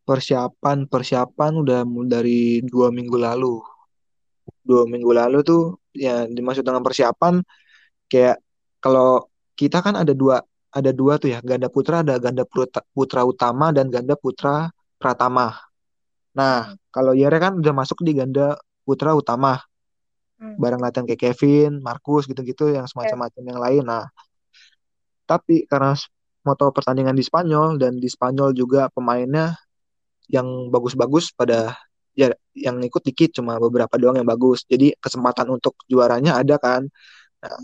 persiapan 0.06 0.86
persiapan 0.86 1.52
udah 1.66 1.82
dari 2.06 2.62
dua 2.62 2.94
minggu 2.94 3.18
lalu. 3.18 3.60
Dua 4.62 4.86
minggu 4.86 5.10
lalu 5.10 5.42
tuh 5.42 5.82
ya 5.98 6.30
dimaksud 6.30 6.62
dengan 6.62 6.86
persiapan 6.86 7.42
kayak 8.06 8.38
kalau 8.78 9.26
kita 9.58 9.82
kan 9.82 9.98
ada 9.98 10.14
dua 10.14 10.46
ada 10.70 10.94
dua 10.94 11.18
tuh 11.18 11.34
ya 11.34 11.42
ganda 11.42 11.68
putra 11.74 12.06
ada 12.06 12.22
ganda 12.22 12.46
putra, 12.46 12.86
putra 12.94 13.22
utama 13.26 13.74
dan 13.74 13.90
ganda 13.90 14.14
putra 14.14 14.70
pratama. 15.02 15.58
Nah 16.38 16.78
kalau 16.94 17.18
Yere 17.18 17.42
kan 17.42 17.58
udah 17.58 17.74
masuk 17.74 18.06
di 18.06 18.14
ganda 18.14 18.56
putra 18.86 19.18
utama. 19.18 19.60
Hmm. 20.36 20.60
bareng 20.60 20.84
latihan 20.84 21.08
kayak 21.08 21.32
Kevin 21.32 21.80
Markus 21.80 22.28
gitu-gitu 22.28 22.68
yang 22.68 22.84
semacam-macam 22.92 23.40
yang 23.40 23.56
lain. 23.56 23.84
Nah 23.88 24.04
tapi 25.24 25.64
karena 25.72 25.96
tahu 26.54 26.70
pertandingan 26.70 27.18
di 27.18 27.26
Spanyol 27.26 27.82
dan 27.82 27.98
di 27.98 28.06
Spanyol 28.06 28.54
juga 28.54 28.94
pemainnya 28.94 29.58
yang 30.30 30.70
bagus-bagus 30.70 31.34
pada 31.34 31.74
ya 32.14 32.30
yang 32.54 32.80
ikut 32.86 33.02
dikit 33.02 33.42
cuma 33.42 33.58
beberapa 33.58 33.98
doang 33.98 34.22
yang 34.22 34.30
bagus. 34.30 34.62
Jadi 34.70 34.94
kesempatan 35.02 35.50
untuk 35.50 35.74
juaranya 35.90 36.38
ada 36.38 36.62
kan. 36.62 36.86
Nah, 37.42 37.58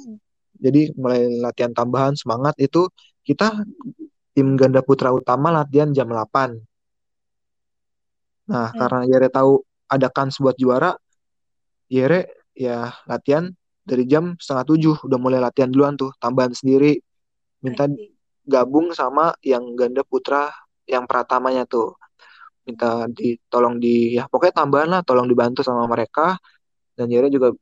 jadi 0.58 0.90
mulai 0.98 1.30
latihan 1.42 1.74
tambahan 1.74 2.18
semangat 2.18 2.58
itu 2.58 2.90
kita 3.22 3.54
tim 4.34 4.58
ganda 4.58 4.82
putra 4.82 5.14
utama 5.14 5.54
latihan 5.54 5.94
jam 5.94 6.10
8. 6.10 6.58
Nah, 8.50 8.74
Hmm. 8.74 8.80
karena 8.80 9.00
Yere 9.08 9.30
tahu 9.30 9.62
ada 9.88 10.08
kans 10.12 10.40
buat 10.42 10.56
juara, 10.58 10.96
Yere 11.92 12.48
ya 12.56 12.92
latihan 13.08 13.52
dari 13.84 14.06
jam 14.08 14.36
setengah 14.40 14.66
tujuh 14.68 14.96
udah 15.08 15.20
mulai 15.20 15.40
latihan 15.42 15.68
duluan 15.72 15.96
tuh 16.00 16.12
tambahan 16.20 16.52
sendiri 16.56 17.00
minta. 17.64 17.88
Gabung 18.46 18.92
sama 18.96 19.34
yang 19.46 19.78
ganda 19.78 20.02
putra 20.06 20.50
yang 20.90 21.06
pratamanya 21.06 21.64
tuh. 21.70 21.96
Minta 22.66 23.10
ditolong 23.10 23.82
di 23.82 24.18
ya 24.18 24.30
pokoknya 24.30 24.54
tambahan 24.66 24.90
lah 24.94 25.02
tolong 25.06 25.28
dibantu 25.30 25.62
sama 25.66 25.86
mereka. 25.90 26.38
Dan 26.98 27.10
Yere 27.10 27.32
juga 27.32 27.54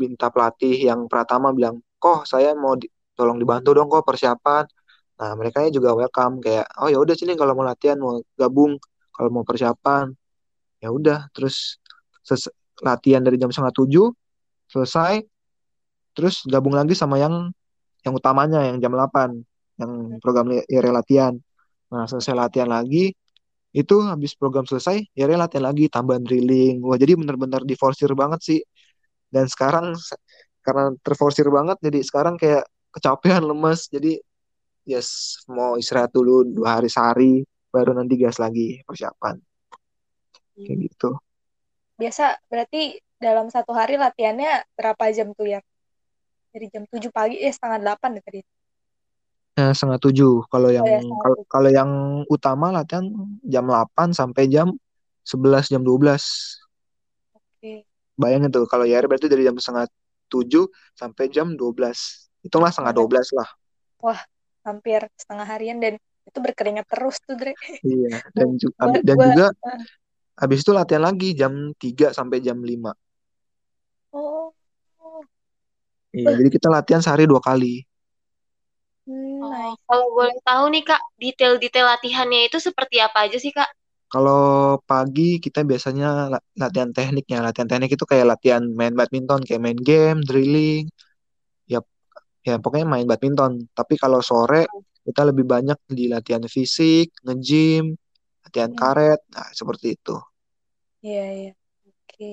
minta 0.00 0.32
pelatih 0.32 0.88
yang 0.88 1.06
Pratama 1.06 1.52
bilang 1.54 1.78
kok 2.00 2.26
saya 2.26 2.56
mau 2.56 2.74
di- 2.74 2.90
tolong 3.14 3.38
dibantu 3.38 3.76
dong 3.76 3.88
kok 3.92 4.02
persiapan. 4.06 4.64
Nah 5.20 5.32
mereka 5.38 5.62
juga 5.70 5.94
welcome 5.94 6.42
kayak 6.42 6.66
oh 6.82 6.88
ya 6.90 6.98
udah 6.98 7.14
sini 7.14 7.38
kalau 7.38 7.54
mau 7.54 7.66
latihan 7.66 7.98
mau 8.00 8.18
gabung 8.34 8.78
kalau 9.14 9.28
mau 9.30 9.44
persiapan. 9.46 10.10
Ya 10.82 10.90
udah 10.90 11.30
terus 11.30 11.78
latihan 12.82 13.22
dari 13.22 13.38
jam 13.38 13.50
setengah 13.52 13.74
tujuh 13.74 14.10
selesai. 14.72 15.22
Terus 16.12 16.44
gabung 16.48 16.74
lagi 16.76 16.92
sama 16.92 17.16
yang 17.20 17.52
yang 18.02 18.14
utamanya 18.18 18.66
yang 18.66 18.82
jam 18.82 18.92
8 18.92 19.51
yang 19.80 20.18
program 20.20 20.52
Yere 20.68 20.90
latihan. 20.92 21.34
Nah 21.92 22.04
selesai 22.08 22.32
latihan 22.36 22.68
lagi 22.68 23.12
itu 23.72 23.96
habis 24.04 24.36
program 24.36 24.68
selesai 24.68 25.00
ya 25.16 25.24
Ria 25.24 25.40
latihan 25.40 25.68
lagi 25.68 25.88
tambahan 25.88 26.24
drilling. 26.24 26.84
Wah 26.84 27.00
jadi 27.00 27.16
bener-bener 27.16 27.64
diforsir 27.64 28.12
banget 28.12 28.40
sih. 28.44 28.60
Dan 29.32 29.48
sekarang 29.48 29.96
se- 29.96 30.20
karena 30.60 30.92
terforsir 31.00 31.48
banget 31.48 31.80
jadi 31.80 32.00
sekarang 32.04 32.36
kayak 32.36 32.68
kecapean 32.92 33.44
lemes. 33.48 33.88
Jadi 33.88 34.20
yes 34.84 35.40
mau 35.48 35.80
istirahat 35.80 36.12
dulu 36.12 36.44
dua 36.44 36.80
hari 36.80 36.92
sehari 36.92 37.32
baru 37.72 37.96
nanti 37.96 38.20
gas 38.20 38.36
lagi 38.36 38.84
persiapan. 38.84 39.40
Kayak 40.52 40.78
gitu. 40.92 41.10
Biasa 41.96 42.36
berarti 42.52 43.00
dalam 43.16 43.48
satu 43.48 43.72
hari 43.72 43.96
latihannya 43.96 44.66
berapa 44.76 45.04
jam 45.14 45.32
tuh 45.32 45.48
ya? 45.48 45.60
Dari 46.52 46.68
jam 46.68 46.84
7 46.84 47.08
pagi, 47.08 47.40
eh 47.40 47.48
setengah 47.48 47.80
8 47.80 48.20
deh 48.20 48.24
tadi. 48.24 48.40
Nah, 49.52 49.76
setengah 49.76 50.00
tujuh 50.00 50.48
kalau 50.48 50.72
yang 50.72 50.88
ya, 50.88 50.96
setengah 51.04 51.20
kal- 51.20 51.36
tujuh. 51.36 51.50
kalau 51.52 51.70
yang 51.70 51.90
utama 52.32 52.72
latihan 52.72 53.04
jam 53.44 53.64
8 53.68 54.08
sampai 54.16 54.48
jam 54.48 54.72
11 55.22 55.68
jam 55.68 55.84
12 55.84 56.56
Oke. 57.36 57.84
bayangin 58.16 58.48
tuh 58.48 58.64
kalau 58.64 58.88
ya 58.88 59.04
berarti 59.04 59.28
dari 59.28 59.44
jam 59.44 59.56
setengah 59.60 59.86
tujuh 60.32 60.64
sampai 60.96 61.28
jam 61.28 61.52
12 61.52 62.32
itulah 62.40 62.72
setengah 62.72 62.96
Wah, 62.96 62.98
12 63.04 63.28
lah 63.36 63.48
wah, 64.00 64.20
hampir 64.64 65.00
setengah 65.20 65.46
harian 65.46 65.78
dan 65.78 65.94
itu 66.22 66.38
berkeringat 66.38 66.86
terus 66.88 67.18
tuh, 67.20 67.34
Dre. 67.36 67.52
Iya, 67.82 68.22
dan 68.32 68.48
ju- 68.56 68.72
Gua, 68.80 68.94
dan 69.04 69.16
gua, 69.18 69.26
juga 69.26 69.46
eh, 69.52 69.84
habis 70.38 70.58
itu 70.64 70.72
latihan 70.72 71.02
lagi 71.04 71.34
jam 71.36 71.52
3 71.76 72.14
sampai 72.14 72.38
jam 72.40 72.58
5. 72.62 72.94
oh, 74.14 74.54
Iya, 76.12 76.32
jadi 76.40 76.48
kita 76.52 76.68
latihan 76.68 77.00
sehari 77.04 77.24
dua 77.24 77.40
kali. 77.40 77.82
Hmm, 79.06 79.42
Oh, 79.44 79.52
nice. 79.52 79.82
kalau 79.88 80.06
boleh 80.16 80.36
tahu 80.48 80.64
nih 80.72 80.82
Kak, 80.88 81.00
detail-detail 81.22 81.86
latihannya 81.92 82.40
itu 82.48 82.58
seperti 82.66 82.96
apa 83.06 83.18
aja 83.28 83.36
sih 83.44 83.52
Kak? 83.58 83.68
Kalau 84.12 84.40
pagi 84.88 85.22
kita 85.44 85.60
biasanya 85.70 86.06
la- 86.32 86.44
latihan 86.62 86.90
tekniknya. 86.96 87.38
Latihan 87.46 87.68
teknik 87.70 87.90
itu 87.96 88.04
kayak 88.10 88.26
latihan 88.32 88.62
main 88.78 88.92
badminton, 88.98 89.40
kayak 89.46 89.62
main 89.64 89.80
game, 89.88 90.18
drilling, 90.28 90.84
ya 91.72 91.78
ya 92.48 92.54
pokoknya 92.62 92.86
main 92.94 93.06
badminton. 93.10 93.52
Tapi 93.78 93.94
kalau 94.02 94.20
sore 94.30 94.62
kita 95.06 95.22
lebih 95.30 95.46
banyak 95.54 95.78
di 95.98 96.04
latihan 96.14 96.44
fisik, 96.56 97.06
nge-gym, 97.26 97.84
latihan 98.44 98.72
Hmm, 98.72 98.82
karet, 98.82 99.20
nah 99.34 99.48
seperti 99.58 99.86
itu. 99.98 100.16
iya, 101.06 101.20
iya. 101.38 101.50
Oke. 101.90 102.24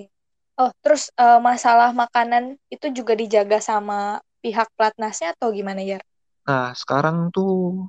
Oh, 0.62 0.72
terus 0.84 1.04
eh, 1.22 1.38
masalah 1.50 1.90
makanan 2.04 2.44
itu 2.74 2.88
juga 2.98 3.14
dijaga 3.22 3.58
sama 3.70 3.96
pihak 4.44 4.68
pelatnasnya 4.78 5.28
atau 5.36 5.50
gimana 5.60 5.82
ya? 5.92 5.98
Nah, 6.50 6.74
sekarang 6.74 7.30
tuh 7.30 7.86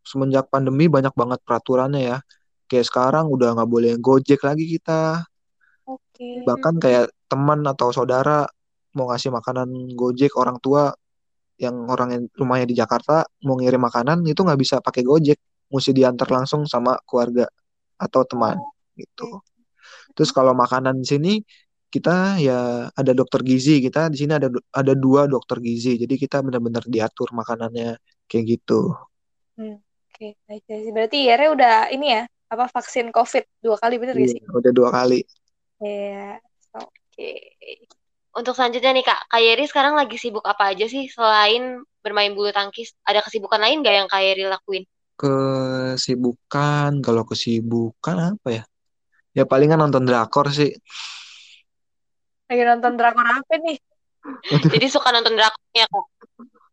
semenjak 0.00 0.48
pandemi 0.48 0.88
banyak 0.88 1.12
banget 1.12 1.44
peraturannya 1.44 2.00
ya. 2.00 2.18
Kayak 2.64 2.88
sekarang 2.88 3.28
udah 3.28 3.52
nggak 3.52 3.68
boleh 3.68 3.92
gojek 4.00 4.40
lagi 4.48 4.64
kita. 4.64 5.28
Oke. 5.84 6.40
Bahkan 6.48 6.80
kayak 6.80 7.12
teman 7.28 7.60
atau 7.68 7.92
saudara 7.92 8.48
mau 8.96 9.12
ngasih 9.12 9.28
makanan 9.28 9.92
gojek 9.92 10.32
orang 10.40 10.56
tua 10.64 10.96
yang 11.60 11.84
orang 11.84 12.08
yang 12.16 12.24
rumahnya 12.32 12.66
di 12.72 12.76
Jakarta 12.80 13.28
mau 13.44 13.60
ngirim 13.60 13.82
makanan 13.82 14.24
itu 14.24 14.40
nggak 14.40 14.60
bisa 14.60 14.80
pakai 14.80 15.04
gojek. 15.04 15.36
Mesti 15.68 15.92
diantar 15.92 16.32
langsung 16.32 16.64
sama 16.64 16.96
keluarga 17.04 17.44
atau 18.00 18.24
teman 18.24 18.56
Oh, 18.56 18.72
gitu. 18.96 19.44
Terus 20.16 20.32
kalau 20.32 20.56
makanan 20.56 21.04
di 21.04 21.06
sini 21.06 21.32
kita 21.88 22.36
ya 22.38 22.88
ada 22.92 23.12
dokter 23.16 23.40
gizi. 23.42 23.80
Kita 23.80 24.12
di 24.12 24.16
sini 24.20 24.32
ada 24.36 24.48
ada 24.52 24.92
dua 24.92 25.24
dokter 25.24 25.58
gizi. 25.64 25.96
Jadi 25.96 26.14
kita 26.20 26.44
benar-benar 26.44 26.84
diatur 26.84 27.32
makanannya 27.32 27.96
kayak 28.28 28.44
gitu. 28.56 28.92
Hmm, 29.56 29.80
oke. 29.80 30.26
Nice. 30.48 30.88
Berarti 30.92 31.18
Yere 31.28 31.48
udah 31.48 31.88
ini 31.90 32.12
ya, 32.12 32.22
apa 32.52 32.68
vaksin 32.68 33.08
COVID 33.08 33.44
dua 33.64 33.76
kali 33.80 33.96
bener 33.96 34.14
gak 34.16 34.28
Iya, 34.28 34.34
sih? 34.36 34.42
udah 34.44 34.72
dua 34.72 34.88
kali. 34.92 35.20
Iya. 35.80 36.38
Oke. 36.76 37.30
Untuk 38.36 38.54
selanjutnya 38.54 38.92
nih 38.94 39.02
Kak, 39.02 39.20
Kak 39.34 39.40
Yeri 39.42 39.64
sekarang 39.66 39.98
lagi 39.98 40.14
sibuk 40.14 40.44
apa 40.46 40.70
aja 40.70 40.86
sih 40.86 41.10
selain 41.10 41.82
bermain 42.04 42.30
bulu 42.36 42.54
tangkis? 42.54 42.94
Ada 43.02 43.24
kesibukan 43.26 43.58
lain 43.58 43.82
nggak 43.82 43.94
yang 43.98 44.06
Kak 44.06 44.22
Yeri 44.22 44.44
lakuin? 44.46 44.84
Kesibukan, 45.18 47.02
kalau 47.02 47.26
kesibukan 47.26 48.38
apa 48.38 48.48
ya? 48.52 48.62
Ya 49.34 49.42
palingan 49.42 49.82
nonton 49.82 50.06
drakor 50.06 50.54
sih. 50.54 50.70
Lagi 52.48 52.62
nonton 52.64 52.92
drakor 52.96 53.26
apa 53.28 53.54
nih? 53.60 53.76
Waduh, 54.48 54.70
Jadi 54.72 54.86
suka 54.88 55.08
nonton 55.12 55.36
drakornya 55.36 55.84
Kak? 55.88 56.06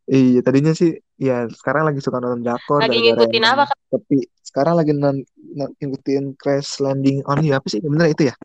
iya 0.06 0.40
tadinya 0.46 0.74
sih 0.78 1.02
Iya, 1.16 1.48
sekarang 1.52 1.88
lagi 1.88 2.00
suka 2.04 2.20
nonton 2.20 2.44
drakor 2.44 2.80
Lagi 2.84 3.00
ngikutin 3.00 3.44
apa 3.44 3.64
Kak? 3.72 3.78
Tapi 3.92 4.18
sekarang 4.44 4.76
lagi 4.80 4.92
non, 4.96 5.18
non- 5.56 5.76
ngikutin 5.80 6.36
Crash 6.40 6.80
Landing 6.84 7.24
on 7.28 7.44
You 7.44 7.56
apa 7.56 7.68
sih? 7.68 7.80
Bener 7.84 8.12
itu 8.12 8.32
ya? 8.32 8.36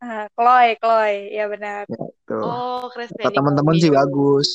Ah, 0.00 0.24
Chloe, 0.32 0.80
Chloe, 0.80 1.28
ya 1.28 1.44
benar. 1.52 1.84
Ya, 1.88 2.00
itu. 2.08 2.40
Oh, 2.40 2.88
Crash 2.88 3.12
Kata 3.12 3.28
Landing 3.28 3.32
on 3.32 3.36
teman-teman 3.36 3.74
sih 3.80 3.90
bagus. 3.92 4.48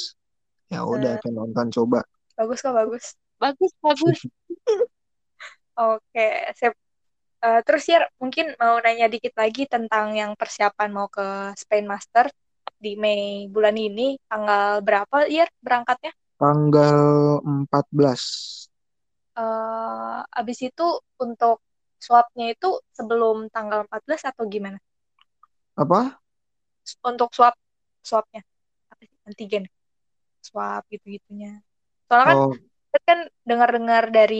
Ya 0.73 0.81
udah, 0.81 1.21
pengen 1.21 1.37
nonton 1.37 1.67
coba. 1.69 2.01
Bagus 2.33 2.59
kok, 2.65 2.73
bagus. 2.73 3.05
Bagus, 3.37 3.71
bagus. 3.81 4.17
Oke, 5.77 6.27
sip. 6.57 6.73
Eh, 7.45 7.59
terus 7.65 7.83
ya 7.93 7.99
mungkin 8.21 8.45
mau 8.61 8.75
nanya 8.83 9.05
dikit 9.13 9.33
lagi 9.41 9.63
tentang 9.73 10.07
yang 10.21 10.31
persiapan 10.39 10.89
mau 10.97 11.07
ke 11.15 11.25
Spain 11.61 11.85
Master 11.91 12.25
di 12.83 12.91
Mei 13.03 13.45
bulan 13.53 13.75
ini, 13.87 14.17
tanggal 14.29 14.81
berapa 14.87 15.17
ya 15.37 15.45
berangkatnya? 15.65 16.11
Tanggal 16.39 16.97
14. 17.43 18.23
eh 19.39 20.17
abis 20.39 20.57
itu 20.67 20.83
untuk 21.25 21.57
swabnya 22.05 22.45
itu 22.53 22.67
sebelum 22.97 23.35
tanggal 23.55 23.79
14 23.87 24.21
atau 24.29 24.43
gimana? 24.53 24.77
Apa? 25.75 26.19
Untuk 27.09 27.29
swab 27.35 27.53
swabnya 28.07 28.41
apa 28.91 29.01
sih 29.09 29.17
antigen 29.27 29.63
swab 30.47 30.83
gitu-gitunya. 30.93 31.49
Soalnya 32.07 32.27
kan 32.31 32.39
Oh, 32.39 32.53
kita 32.85 32.99
kan 33.09 33.19
dengar-dengar 33.49 34.03
dari 34.17 34.37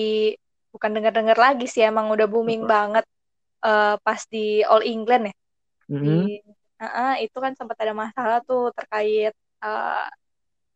bukan 0.75 0.91
dengar-dengar 0.95 1.37
lagi 1.45 1.65
sih 1.73 1.81
emang 1.91 2.07
udah 2.15 2.27
booming 2.33 2.63
banget 2.67 3.05
eh, 3.65 3.95
pas 4.05 4.21
di 4.33 4.61
All 4.71 4.83
England 4.83 5.23
ya. 5.31 5.35
mm-mm. 5.89 6.03
Di 6.05 6.39
Ah, 6.75 6.91
ah, 6.99 7.13
itu 7.23 7.37
kan 7.39 7.55
sempat 7.55 7.77
ada 7.79 7.95
masalah 7.95 8.43
tuh 8.43 8.67
terkait 8.75 9.31
eh, 9.63 10.05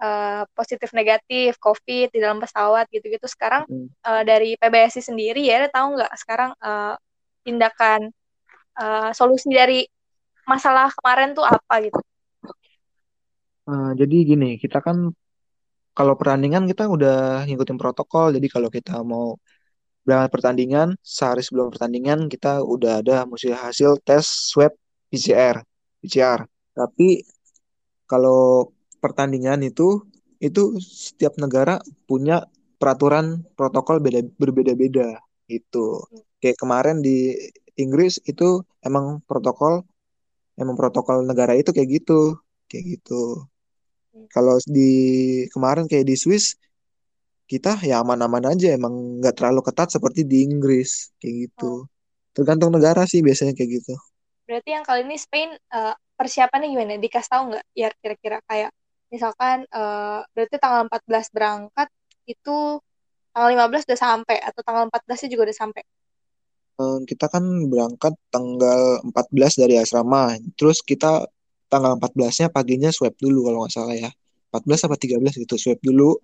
eh, 0.04 0.44
positif 0.58 0.90
negatif 0.96 1.60
COVID 1.60 2.08
di 2.16 2.20
dalam 2.24 2.40
pesawat 2.44 2.86
gitu-gitu. 2.96 3.28
Sekarang 3.28 3.68
Mm. 3.68 3.88
eh, 4.08 4.24
dari 4.30 4.56
PBSI 4.62 5.02
sendiri 5.04 5.44
ya 5.52 5.68
tahu 5.68 5.88
nggak 6.00 6.12
sekarang 6.22 6.52
eh, 6.64 6.96
tindakan 7.46 8.02
eh, 8.80 9.10
solusi 9.18 9.52
dari 9.52 9.84
masalah 10.48 10.88
kemarin 10.98 11.36
tuh 11.38 11.46
apa 11.46 11.76
gitu? 11.86 12.00
Eh, 13.70 13.92
jadi 14.00 14.16
gini, 14.30 14.48
kita 14.64 14.78
kan 14.86 14.98
kalau 15.98 16.14
pertandingan 16.20 16.64
kita 16.72 16.84
udah 16.96 17.46
ngikutin 17.46 17.78
protokol. 17.82 18.26
Jadi 18.36 18.48
kalau 18.56 18.70
kita 18.78 18.92
mau 19.12 19.36
berangkat 20.06 20.32
pertandingan, 20.36 20.88
sehari 21.04 21.42
sebelum 21.44 21.70
pertandingan 21.74 22.32
kita 22.32 22.64
udah 22.64 23.04
ada 23.04 23.24
mesti 23.30 23.54
hasil 23.54 24.00
tes 24.04 24.26
swab 24.26 24.74
PCR, 25.12 25.62
PCR. 26.02 26.46
Tapi 26.74 27.24
kalau 28.10 28.74
pertandingan 29.04 29.62
itu 29.64 30.04
itu 30.40 30.80
setiap 30.80 31.36
negara 31.36 31.84
punya 32.08 32.48
peraturan 32.80 33.44
protokol 33.60 34.00
beda 34.00 34.24
berbeda-beda 34.40 35.20
itu. 35.52 36.00
Kayak 36.40 36.58
kemarin 36.64 37.04
di 37.04 37.36
Inggris 37.76 38.20
itu 38.24 38.64
emang 38.84 39.20
protokol 39.28 39.84
emang 40.60 40.76
protokol 40.80 41.24
negara 41.28 41.56
itu 41.56 41.72
kayak 41.76 41.90
gitu, 42.00 42.40
kayak 42.72 43.00
gitu. 43.00 43.48
Kalau 44.32 44.56
di 44.68 44.92
kemarin 45.54 45.86
kayak 45.88 46.08
di 46.08 46.16
Swiss 46.20 46.56
kita 47.50 47.82
ya 47.82 48.06
aman-aman 48.06 48.54
aja 48.54 48.78
emang 48.78 49.18
nggak 49.18 49.42
terlalu 49.42 49.66
ketat 49.66 49.90
seperti 49.90 50.22
di 50.22 50.46
Inggris 50.46 51.10
kayak 51.18 51.50
gitu. 51.50 51.90
Tergantung 52.38 52.70
negara 52.70 53.10
sih 53.10 53.26
biasanya 53.26 53.58
kayak 53.58 53.82
gitu. 53.82 53.98
Berarti 54.46 54.70
yang 54.70 54.86
kali 54.86 55.02
ini 55.02 55.18
Spain 55.18 55.58
eh, 55.58 55.96
persiapannya 56.14 56.70
gimana? 56.70 57.02
Dikasih 57.02 57.32
tahu 57.34 57.44
nggak? 57.50 57.66
Ya 57.74 57.90
kira-kira 57.98 58.38
kayak 58.46 58.70
misalkan 59.10 59.66
eh, 59.66 60.20
berarti 60.30 60.56
tanggal 60.62 60.86
14 60.86 61.34
berangkat 61.34 61.90
itu 62.30 62.78
tanggal 63.34 63.50
15 63.50 63.90
udah 63.90 64.00
sampai 64.00 64.38
atau 64.46 64.62
tanggal 64.62 64.86
14 64.94 65.26
juga 65.34 65.50
udah 65.50 65.58
sampai. 65.58 65.84
Eh, 66.80 67.00
kita 67.10 67.26
kan 67.34 67.44
berangkat 67.66 68.14
tanggal 68.30 69.02
14 69.10 69.58
dari 69.58 69.76
asrama. 69.82 70.38
Terus 70.54 70.86
kita 70.86 71.26
tanggal 71.66 71.98
14-nya 71.98 72.54
paginya 72.54 72.90
swab 72.94 73.18
dulu 73.18 73.50
kalau 73.50 73.66
nggak 73.66 73.74
salah 73.74 73.98
ya. 73.98 74.14
14 74.54 74.86
apa 74.86 74.96
13 75.02 75.34
gitu 75.34 75.56
swab 75.58 75.82
dulu. 75.82 76.22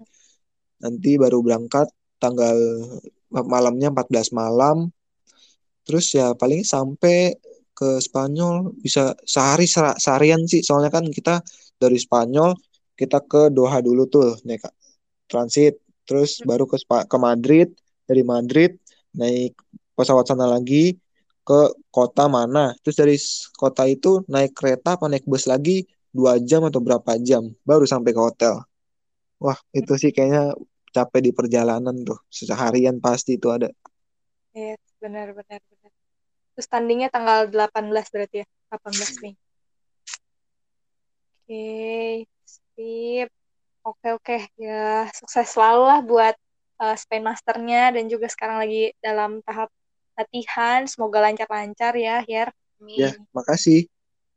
Nanti 0.84 1.16
baru 1.16 1.40
berangkat 1.46 1.88
tanggal 2.20 2.56
malamnya 3.32 3.92
14 3.92 4.32
malam. 4.36 4.90
Terus 5.86 6.06
ya 6.18 6.34
paling 6.34 6.66
sampai 6.66 7.36
ke 7.76 8.00
Spanyol 8.00 8.74
bisa 8.80 9.14
sehari 9.28 9.68
seharian 9.70 10.42
sih. 10.48 10.64
Soalnya 10.64 10.90
kan 10.90 11.06
kita 11.12 11.44
dari 11.78 12.00
Spanyol 12.00 12.56
kita 12.96 13.20
ke 13.28 13.52
Doha 13.52 13.84
dulu 13.84 14.08
tuh 14.08 14.40
naik 14.48 14.64
transit. 15.30 15.78
Terus 16.08 16.42
baru 16.46 16.66
ke 16.66 16.78
Spa- 16.80 17.06
ke 17.06 17.18
Madrid. 17.20 17.70
Dari 18.06 18.22
Madrid 18.22 18.72
naik 19.18 19.58
pesawat 19.98 20.30
sana 20.30 20.46
lagi 20.46 20.96
ke 21.46 21.60
kota 21.94 22.26
mana. 22.30 22.74
Terus 22.82 22.98
dari 22.98 23.16
kota 23.58 23.86
itu 23.86 24.22
naik 24.30 24.58
kereta 24.58 24.98
apa 24.98 25.06
naik 25.12 25.26
bus 25.30 25.46
lagi 25.46 25.86
dua 26.16 26.40
jam 26.40 26.64
atau 26.66 26.80
berapa 26.80 27.20
jam 27.22 27.52
baru 27.68 27.84
sampai 27.86 28.12
ke 28.16 28.22
hotel. 28.22 28.64
Wah 29.44 29.60
itu 29.76 29.94
sih 30.00 30.12
kayaknya 30.16 30.56
capek 30.96 31.20
di 31.28 31.32
perjalanan 31.36 31.96
tuh. 32.08 32.20
Seharian 32.32 33.04
pasti 33.04 33.36
itu 33.36 33.52
ada. 33.52 33.68
Yes, 34.56 34.80
benar 35.04 35.36
benar 35.36 35.60
benar. 35.60 35.92
Terus 36.56 36.68
tandingnya 36.72 37.12
tanggal 37.12 37.52
18 37.52 38.08
berarti 38.08 38.44
ya, 38.44 38.48
18 38.72 39.12
Mei. 39.20 39.34
Oke, 41.44 42.26
sip. 42.48 43.30
Oke 43.86 44.08
oke 44.18 44.38
ya 44.58 45.06
sukses 45.14 45.46
selalu 45.46 45.84
lah 45.86 46.00
buat 46.02 46.36
eh, 46.82 46.96
Spain 46.98 47.22
Masternya 47.22 47.94
dan 47.94 48.10
juga 48.10 48.26
sekarang 48.26 48.58
lagi 48.64 48.96
dalam 48.98 49.46
tahap 49.46 49.70
latihan. 50.18 50.88
Semoga 50.88 51.22
lancar-lancar 51.22 51.94
ya, 52.00 52.24
Yer. 52.26 52.50
Ya, 52.96 53.14
makasih. 53.36 53.86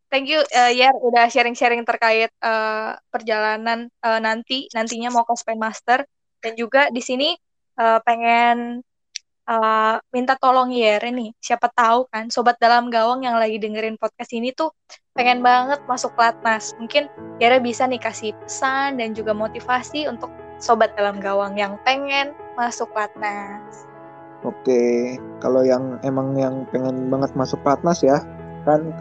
Thank 0.08 0.32
you 0.32 0.40
eh, 0.40 0.72
Yer 0.72 0.96
udah 0.96 1.28
sharing-sharing 1.28 1.84
terkait 1.84 2.32
eh, 2.32 2.90
perjalanan 3.12 3.92
eh, 3.92 4.20
nanti. 4.20 4.68
Nantinya 4.72 5.12
mau 5.12 5.24
Spain 5.36 5.60
Master. 5.60 6.04
Dan 6.40 6.56
juga 6.56 6.88
di 6.88 7.04
sini 7.04 7.36
eh, 7.76 7.98
pengen 8.02 8.80
eh, 9.48 9.96
minta 10.12 10.34
tolong 10.40 10.72
Yer 10.72 11.02
nih 11.08 11.32
siapa 11.40 11.68
tahu 11.72 12.08
kan 12.12 12.32
sobat 12.32 12.56
dalam 12.56 12.88
gawang 12.88 13.24
yang 13.24 13.36
lagi 13.36 13.56
dengerin 13.60 13.96
podcast 13.96 14.32
ini 14.36 14.52
tuh 14.52 14.72
pengen 15.16 15.40
banget 15.40 15.80
masuk 15.88 16.12
pelatnas 16.14 16.76
mungkin 16.76 17.08
Yer 17.40 17.58
bisa 17.58 17.88
nih 17.88 17.98
kasih 17.98 18.36
pesan 18.44 19.00
dan 19.00 19.16
juga 19.16 19.32
motivasi 19.32 20.06
untuk 20.06 20.30
sobat 20.58 20.92
dalam 20.98 21.22
gawang 21.22 21.54
yang 21.54 21.78
pengen 21.86 22.34
masuk 22.58 22.90
pelatnas. 22.90 23.88
Oke, 24.46 25.18
kalau 25.42 25.66
yang 25.66 25.98
emang 26.06 26.38
yang 26.38 26.62
pengen 26.70 27.10
banget 27.10 27.34
masuk 27.34 27.58
platnas 27.66 28.06
ya, 28.06 28.22
kan 28.62 28.94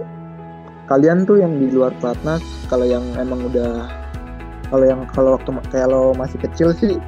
kalian 0.87 1.27
tuh 1.27 1.39
yang 1.39 1.55
di 1.59 1.71
luar 1.71 1.91
platnas, 1.99 2.39
kalau 2.71 2.87
yang 2.87 3.03
emang 3.19 3.43
udah, 3.47 3.87
kalau 4.71 4.85
yang 4.87 5.03
kalau 5.11 5.35
waktu 5.35 5.51
kalau 5.71 6.15
masih 6.15 6.39
kecil 6.39 6.71
sih, 6.71 6.99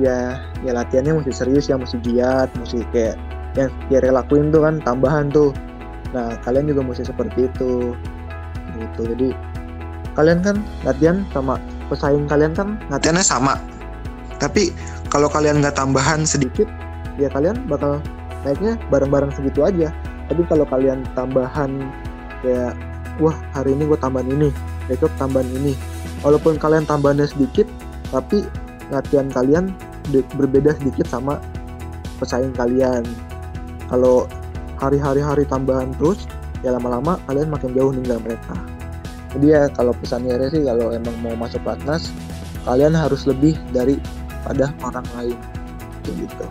ya 0.00 0.40
ya 0.64 0.72
latihannya 0.72 1.20
mesti 1.20 1.32
serius 1.32 1.68
ya, 1.68 1.76
mesti 1.76 2.00
giat, 2.00 2.48
mesti 2.56 2.84
kayak 2.92 3.16
yang 3.56 3.72
ya 3.92 4.00
lakuin 4.08 4.48
tuh 4.48 4.64
kan 4.64 4.80
tambahan 4.82 5.28
tuh. 5.28 5.52
Nah 6.16 6.40
kalian 6.44 6.68
juga 6.68 6.80
mesti 6.84 7.04
seperti 7.04 7.52
itu, 7.52 7.92
gitu. 8.76 9.00
Jadi 9.16 9.28
kalian 10.16 10.40
kan 10.40 10.56
latihan 10.82 11.22
sama 11.30 11.60
pesaing 11.92 12.26
kalian 12.26 12.56
kan 12.56 12.80
latihannya 12.88 13.22
sama, 13.22 13.60
tapi 14.40 14.72
kalau 15.08 15.28
kalian 15.28 15.60
nggak 15.60 15.76
tambahan 15.76 16.24
sedikit 16.24 16.68
ya 17.18 17.26
kalian 17.32 17.58
bakal 17.66 17.98
naiknya 18.46 18.78
bareng-bareng 18.92 19.34
segitu 19.34 19.66
aja 19.66 19.90
tapi 20.30 20.44
kalau 20.46 20.62
kalian 20.68 21.02
tambahan 21.18 21.90
kayak 22.44 22.76
wah 23.18 23.34
hari 23.54 23.74
ini 23.74 23.86
gue 23.86 23.98
tambahan 23.98 24.30
ini 24.30 24.48
besok 24.88 25.12
tambahan 25.20 25.46
ini. 25.62 25.76
Walaupun 26.24 26.58
kalian 26.58 26.88
tambahannya 26.88 27.28
sedikit 27.28 27.68
tapi 28.10 28.42
latihan 28.90 29.28
kalian 29.30 29.70
berbeda 30.10 30.74
sedikit 30.80 31.06
sama 31.06 31.38
pesaing 32.18 32.56
kalian. 32.56 33.04
Kalau 33.92 34.24
hari-hari 34.80 35.20
hari 35.20 35.44
tambahan 35.44 35.92
terus 36.00 36.24
ya 36.64 36.74
lama-lama 36.74 37.20
kalian 37.28 37.52
makin 37.52 37.70
jauh 37.76 37.92
ninggal 37.92 38.18
mereka. 38.24 38.56
Jadi 39.36 39.46
ya 39.52 39.68
kalau 39.70 39.92
pesannya 39.92 40.40
sih 40.48 40.64
kalau 40.64 40.90
emang 40.90 41.14
mau 41.20 41.36
masuk 41.36 41.60
platnas 41.62 42.08
kalian 42.64 42.96
harus 42.96 43.28
lebih 43.28 43.54
daripada 43.70 44.72
orang 44.80 45.06
lain. 45.14 45.38
Gitu. 46.08 46.46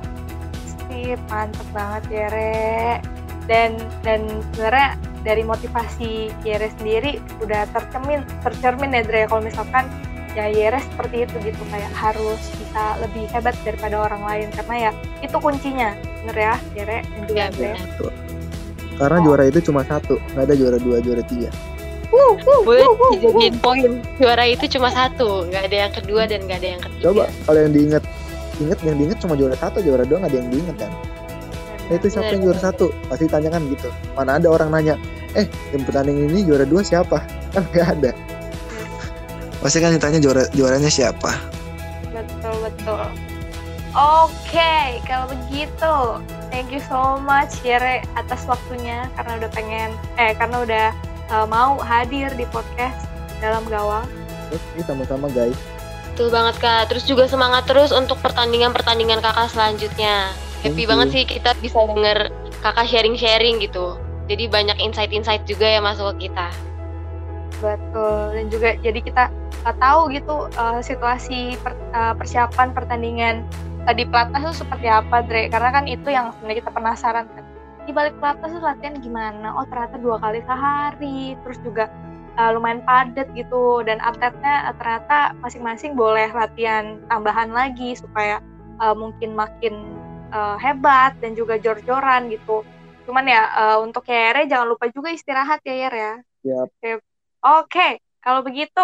Sip, 0.70 1.20
mantep 1.34 1.68
banget 1.74 2.04
ya 2.14 2.28
Re. 2.30 3.02
Dan 3.50 3.80
dan 4.06 4.28
sebenarnya 4.54 4.90
dari 5.28 5.44
motivasi 5.44 6.32
Yere 6.48 6.72
sendiri 6.80 7.20
udah 7.44 7.68
tercermin 7.76 8.24
tercermin 8.40 8.96
ya 8.96 9.04
Dre 9.04 9.28
kalau 9.28 9.44
misalkan 9.44 9.92
ya 10.32 10.48
Yere 10.48 10.80
seperti 10.80 11.28
itu 11.28 11.36
gitu 11.52 11.62
kayak 11.68 11.92
harus 11.92 12.40
bisa 12.56 12.96
lebih 13.04 13.28
hebat 13.36 13.60
daripada 13.68 14.00
orang 14.00 14.24
lain 14.24 14.48
karena 14.56 14.76
ya 14.80 14.92
itu 15.20 15.36
kuncinya 15.36 15.92
bener 16.24 16.38
ya 16.40 16.56
Yere 16.72 16.98
dan 17.04 17.22
juga 17.28 17.36
Ya, 17.36 17.48
Dre. 17.52 17.76
Karena 18.98 19.22
juara 19.22 19.46
itu 19.46 19.62
cuma 19.62 19.86
satu, 19.86 20.18
nggak 20.34 20.50
ada 20.50 20.56
juara 20.58 20.78
dua, 20.82 20.98
juara 20.98 21.22
tiga. 21.22 21.54
Wuh, 22.10 22.34
wuh, 22.34 22.66
Boleh 22.66 22.82
wuh, 22.82 22.98
wuh, 22.98 22.98
wuh. 22.98 23.14
dijadiin 23.14 23.56
poin. 23.62 24.02
Juara 24.18 24.50
itu 24.50 24.66
cuma 24.74 24.90
satu, 24.90 25.46
nggak 25.46 25.70
ada 25.70 25.78
yang 25.86 25.94
kedua 25.94 26.26
dan 26.26 26.42
nggak 26.50 26.58
ada 26.66 26.70
yang 26.74 26.82
ketiga. 26.82 27.04
Coba 27.06 27.24
kalau 27.46 27.60
yang 27.62 27.74
diingat 27.78 28.04
inget 28.62 28.80
yang 28.82 28.96
diinget 28.98 29.18
cuma 29.22 29.34
juara 29.38 29.56
satu 29.58 29.78
juara 29.86 30.04
dua 30.06 30.18
nggak 30.26 30.32
ada 30.34 30.40
yang 30.42 30.50
diinget 30.50 30.76
kan 30.82 30.92
nah, 31.88 31.94
itu 31.94 32.08
siapa 32.10 32.30
yang 32.34 32.42
juara 32.50 32.60
satu 32.60 32.86
pasti 33.08 33.26
tanyakan 33.30 33.62
gitu 33.74 33.90
mana 34.18 34.42
ada 34.42 34.48
orang 34.50 34.70
nanya 34.74 34.96
eh 35.36 35.46
yang 35.76 35.84
pertandingan 35.84 36.32
ini 36.32 36.48
juara 36.48 36.64
dua 36.64 36.86
siapa 36.86 37.24
kan 37.52 37.64
nggak 37.74 37.88
ada 38.00 38.12
pasti 39.60 39.82
kan 39.82 39.92
ditanya 39.92 40.22
juara 40.22 40.44
juaranya 40.54 40.88
siapa 40.88 41.36
betul 42.14 42.56
betul 42.64 43.04
oke 43.98 44.74
kalau 45.04 45.26
begitu 45.28 45.96
thank 46.54 46.70
you 46.72 46.80
so 46.88 47.20
much 47.20 47.60
Yere 47.66 48.06
atas 48.16 48.48
waktunya 48.48 49.10
karena 49.20 49.44
udah 49.44 49.50
pengen 49.52 49.90
eh 50.16 50.32
karena 50.38 50.64
udah 50.64 50.88
uh, 51.34 51.48
mau 51.50 51.76
hadir 51.82 52.32
di 52.38 52.48
podcast 52.54 53.10
dalam 53.44 53.66
gawang 53.68 54.08
Oke, 54.48 54.80
sama-sama 54.88 55.28
guys. 55.36 55.60
Betul 56.16 56.32
banget 56.32 56.56
kak. 56.64 56.88
Terus 56.90 57.04
juga 57.04 57.28
semangat 57.28 57.68
terus 57.68 57.92
untuk 57.92 58.18
pertandingan-pertandingan 58.24 59.20
kakak 59.20 59.52
selanjutnya. 59.52 60.32
Happy 60.64 60.88
banget 60.90 61.08
sih 61.14 61.24
kita 61.28 61.54
bisa 61.60 61.78
denger 61.84 62.32
kakak 62.64 62.88
sharing-sharing 62.90 63.62
gitu. 63.62 64.00
Jadi 64.28 64.44
banyak 64.52 64.78
insight-insight 64.84 65.48
juga 65.48 65.66
ya 65.66 65.80
masuk 65.80 66.16
ke 66.20 66.28
kita. 66.28 66.48
Betul. 67.64 68.36
Dan 68.36 68.46
juga 68.52 68.70
jadi 68.84 69.00
kita 69.00 69.24
uh, 69.66 69.76
tahu 69.80 70.12
gitu 70.14 70.52
uh, 70.60 70.80
situasi 70.84 71.56
per, 71.64 71.74
uh, 71.96 72.14
persiapan 72.14 72.76
pertandingan 72.76 73.36
tadi 73.88 74.04
pelatnas 74.04 74.52
itu 74.52 74.68
seperti 74.68 74.88
apa, 74.92 75.24
Dre. 75.24 75.48
Karena 75.48 75.70
kan 75.72 75.88
itu 75.88 76.12
yang 76.12 76.36
sebenarnya 76.38 76.68
kita 76.68 76.72
penasaran 76.76 77.26
kan. 77.32 77.44
Di 77.88 77.96
balik 77.96 78.20
pelatnas 78.20 78.52
itu 78.52 78.60
latihan 78.60 78.96
gimana? 79.00 79.48
Oh 79.56 79.66
ternyata 79.72 79.96
dua 79.96 80.20
kali 80.20 80.44
sehari. 80.44 81.40
Terus 81.42 81.58
juga 81.64 81.88
uh, 82.38 82.52
lumayan 82.54 82.84
padat 82.86 83.32
gitu 83.34 83.82
dan 83.88 83.98
atletnya 84.04 84.70
uh, 84.70 84.76
ternyata 84.78 85.34
masing-masing 85.42 85.96
boleh 85.98 86.30
latihan 86.36 87.02
tambahan 87.10 87.50
lagi 87.56 87.96
supaya 87.98 88.44
uh, 88.84 88.94
mungkin 88.94 89.34
makin 89.34 89.98
uh, 90.36 90.60
hebat 90.60 91.16
dan 91.24 91.34
juga 91.34 91.58
jor-joran 91.58 92.30
gitu. 92.30 92.62
Cuman 93.08 93.24
ya 93.24 93.48
uh, 93.56 93.78
untuk 93.80 94.04
Yere 94.12 94.44
jangan 94.52 94.68
lupa 94.68 94.92
juga 94.92 95.16
istirahat 95.16 95.64
ya 95.64 95.76
Yer 95.88 95.94
ya. 95.96 96.14
Yep. 96.44 96.68
Oke, 96.84 97.00
okay. 97.40 97.92
kalau 98.20 98.44
begitu 98.44 98.76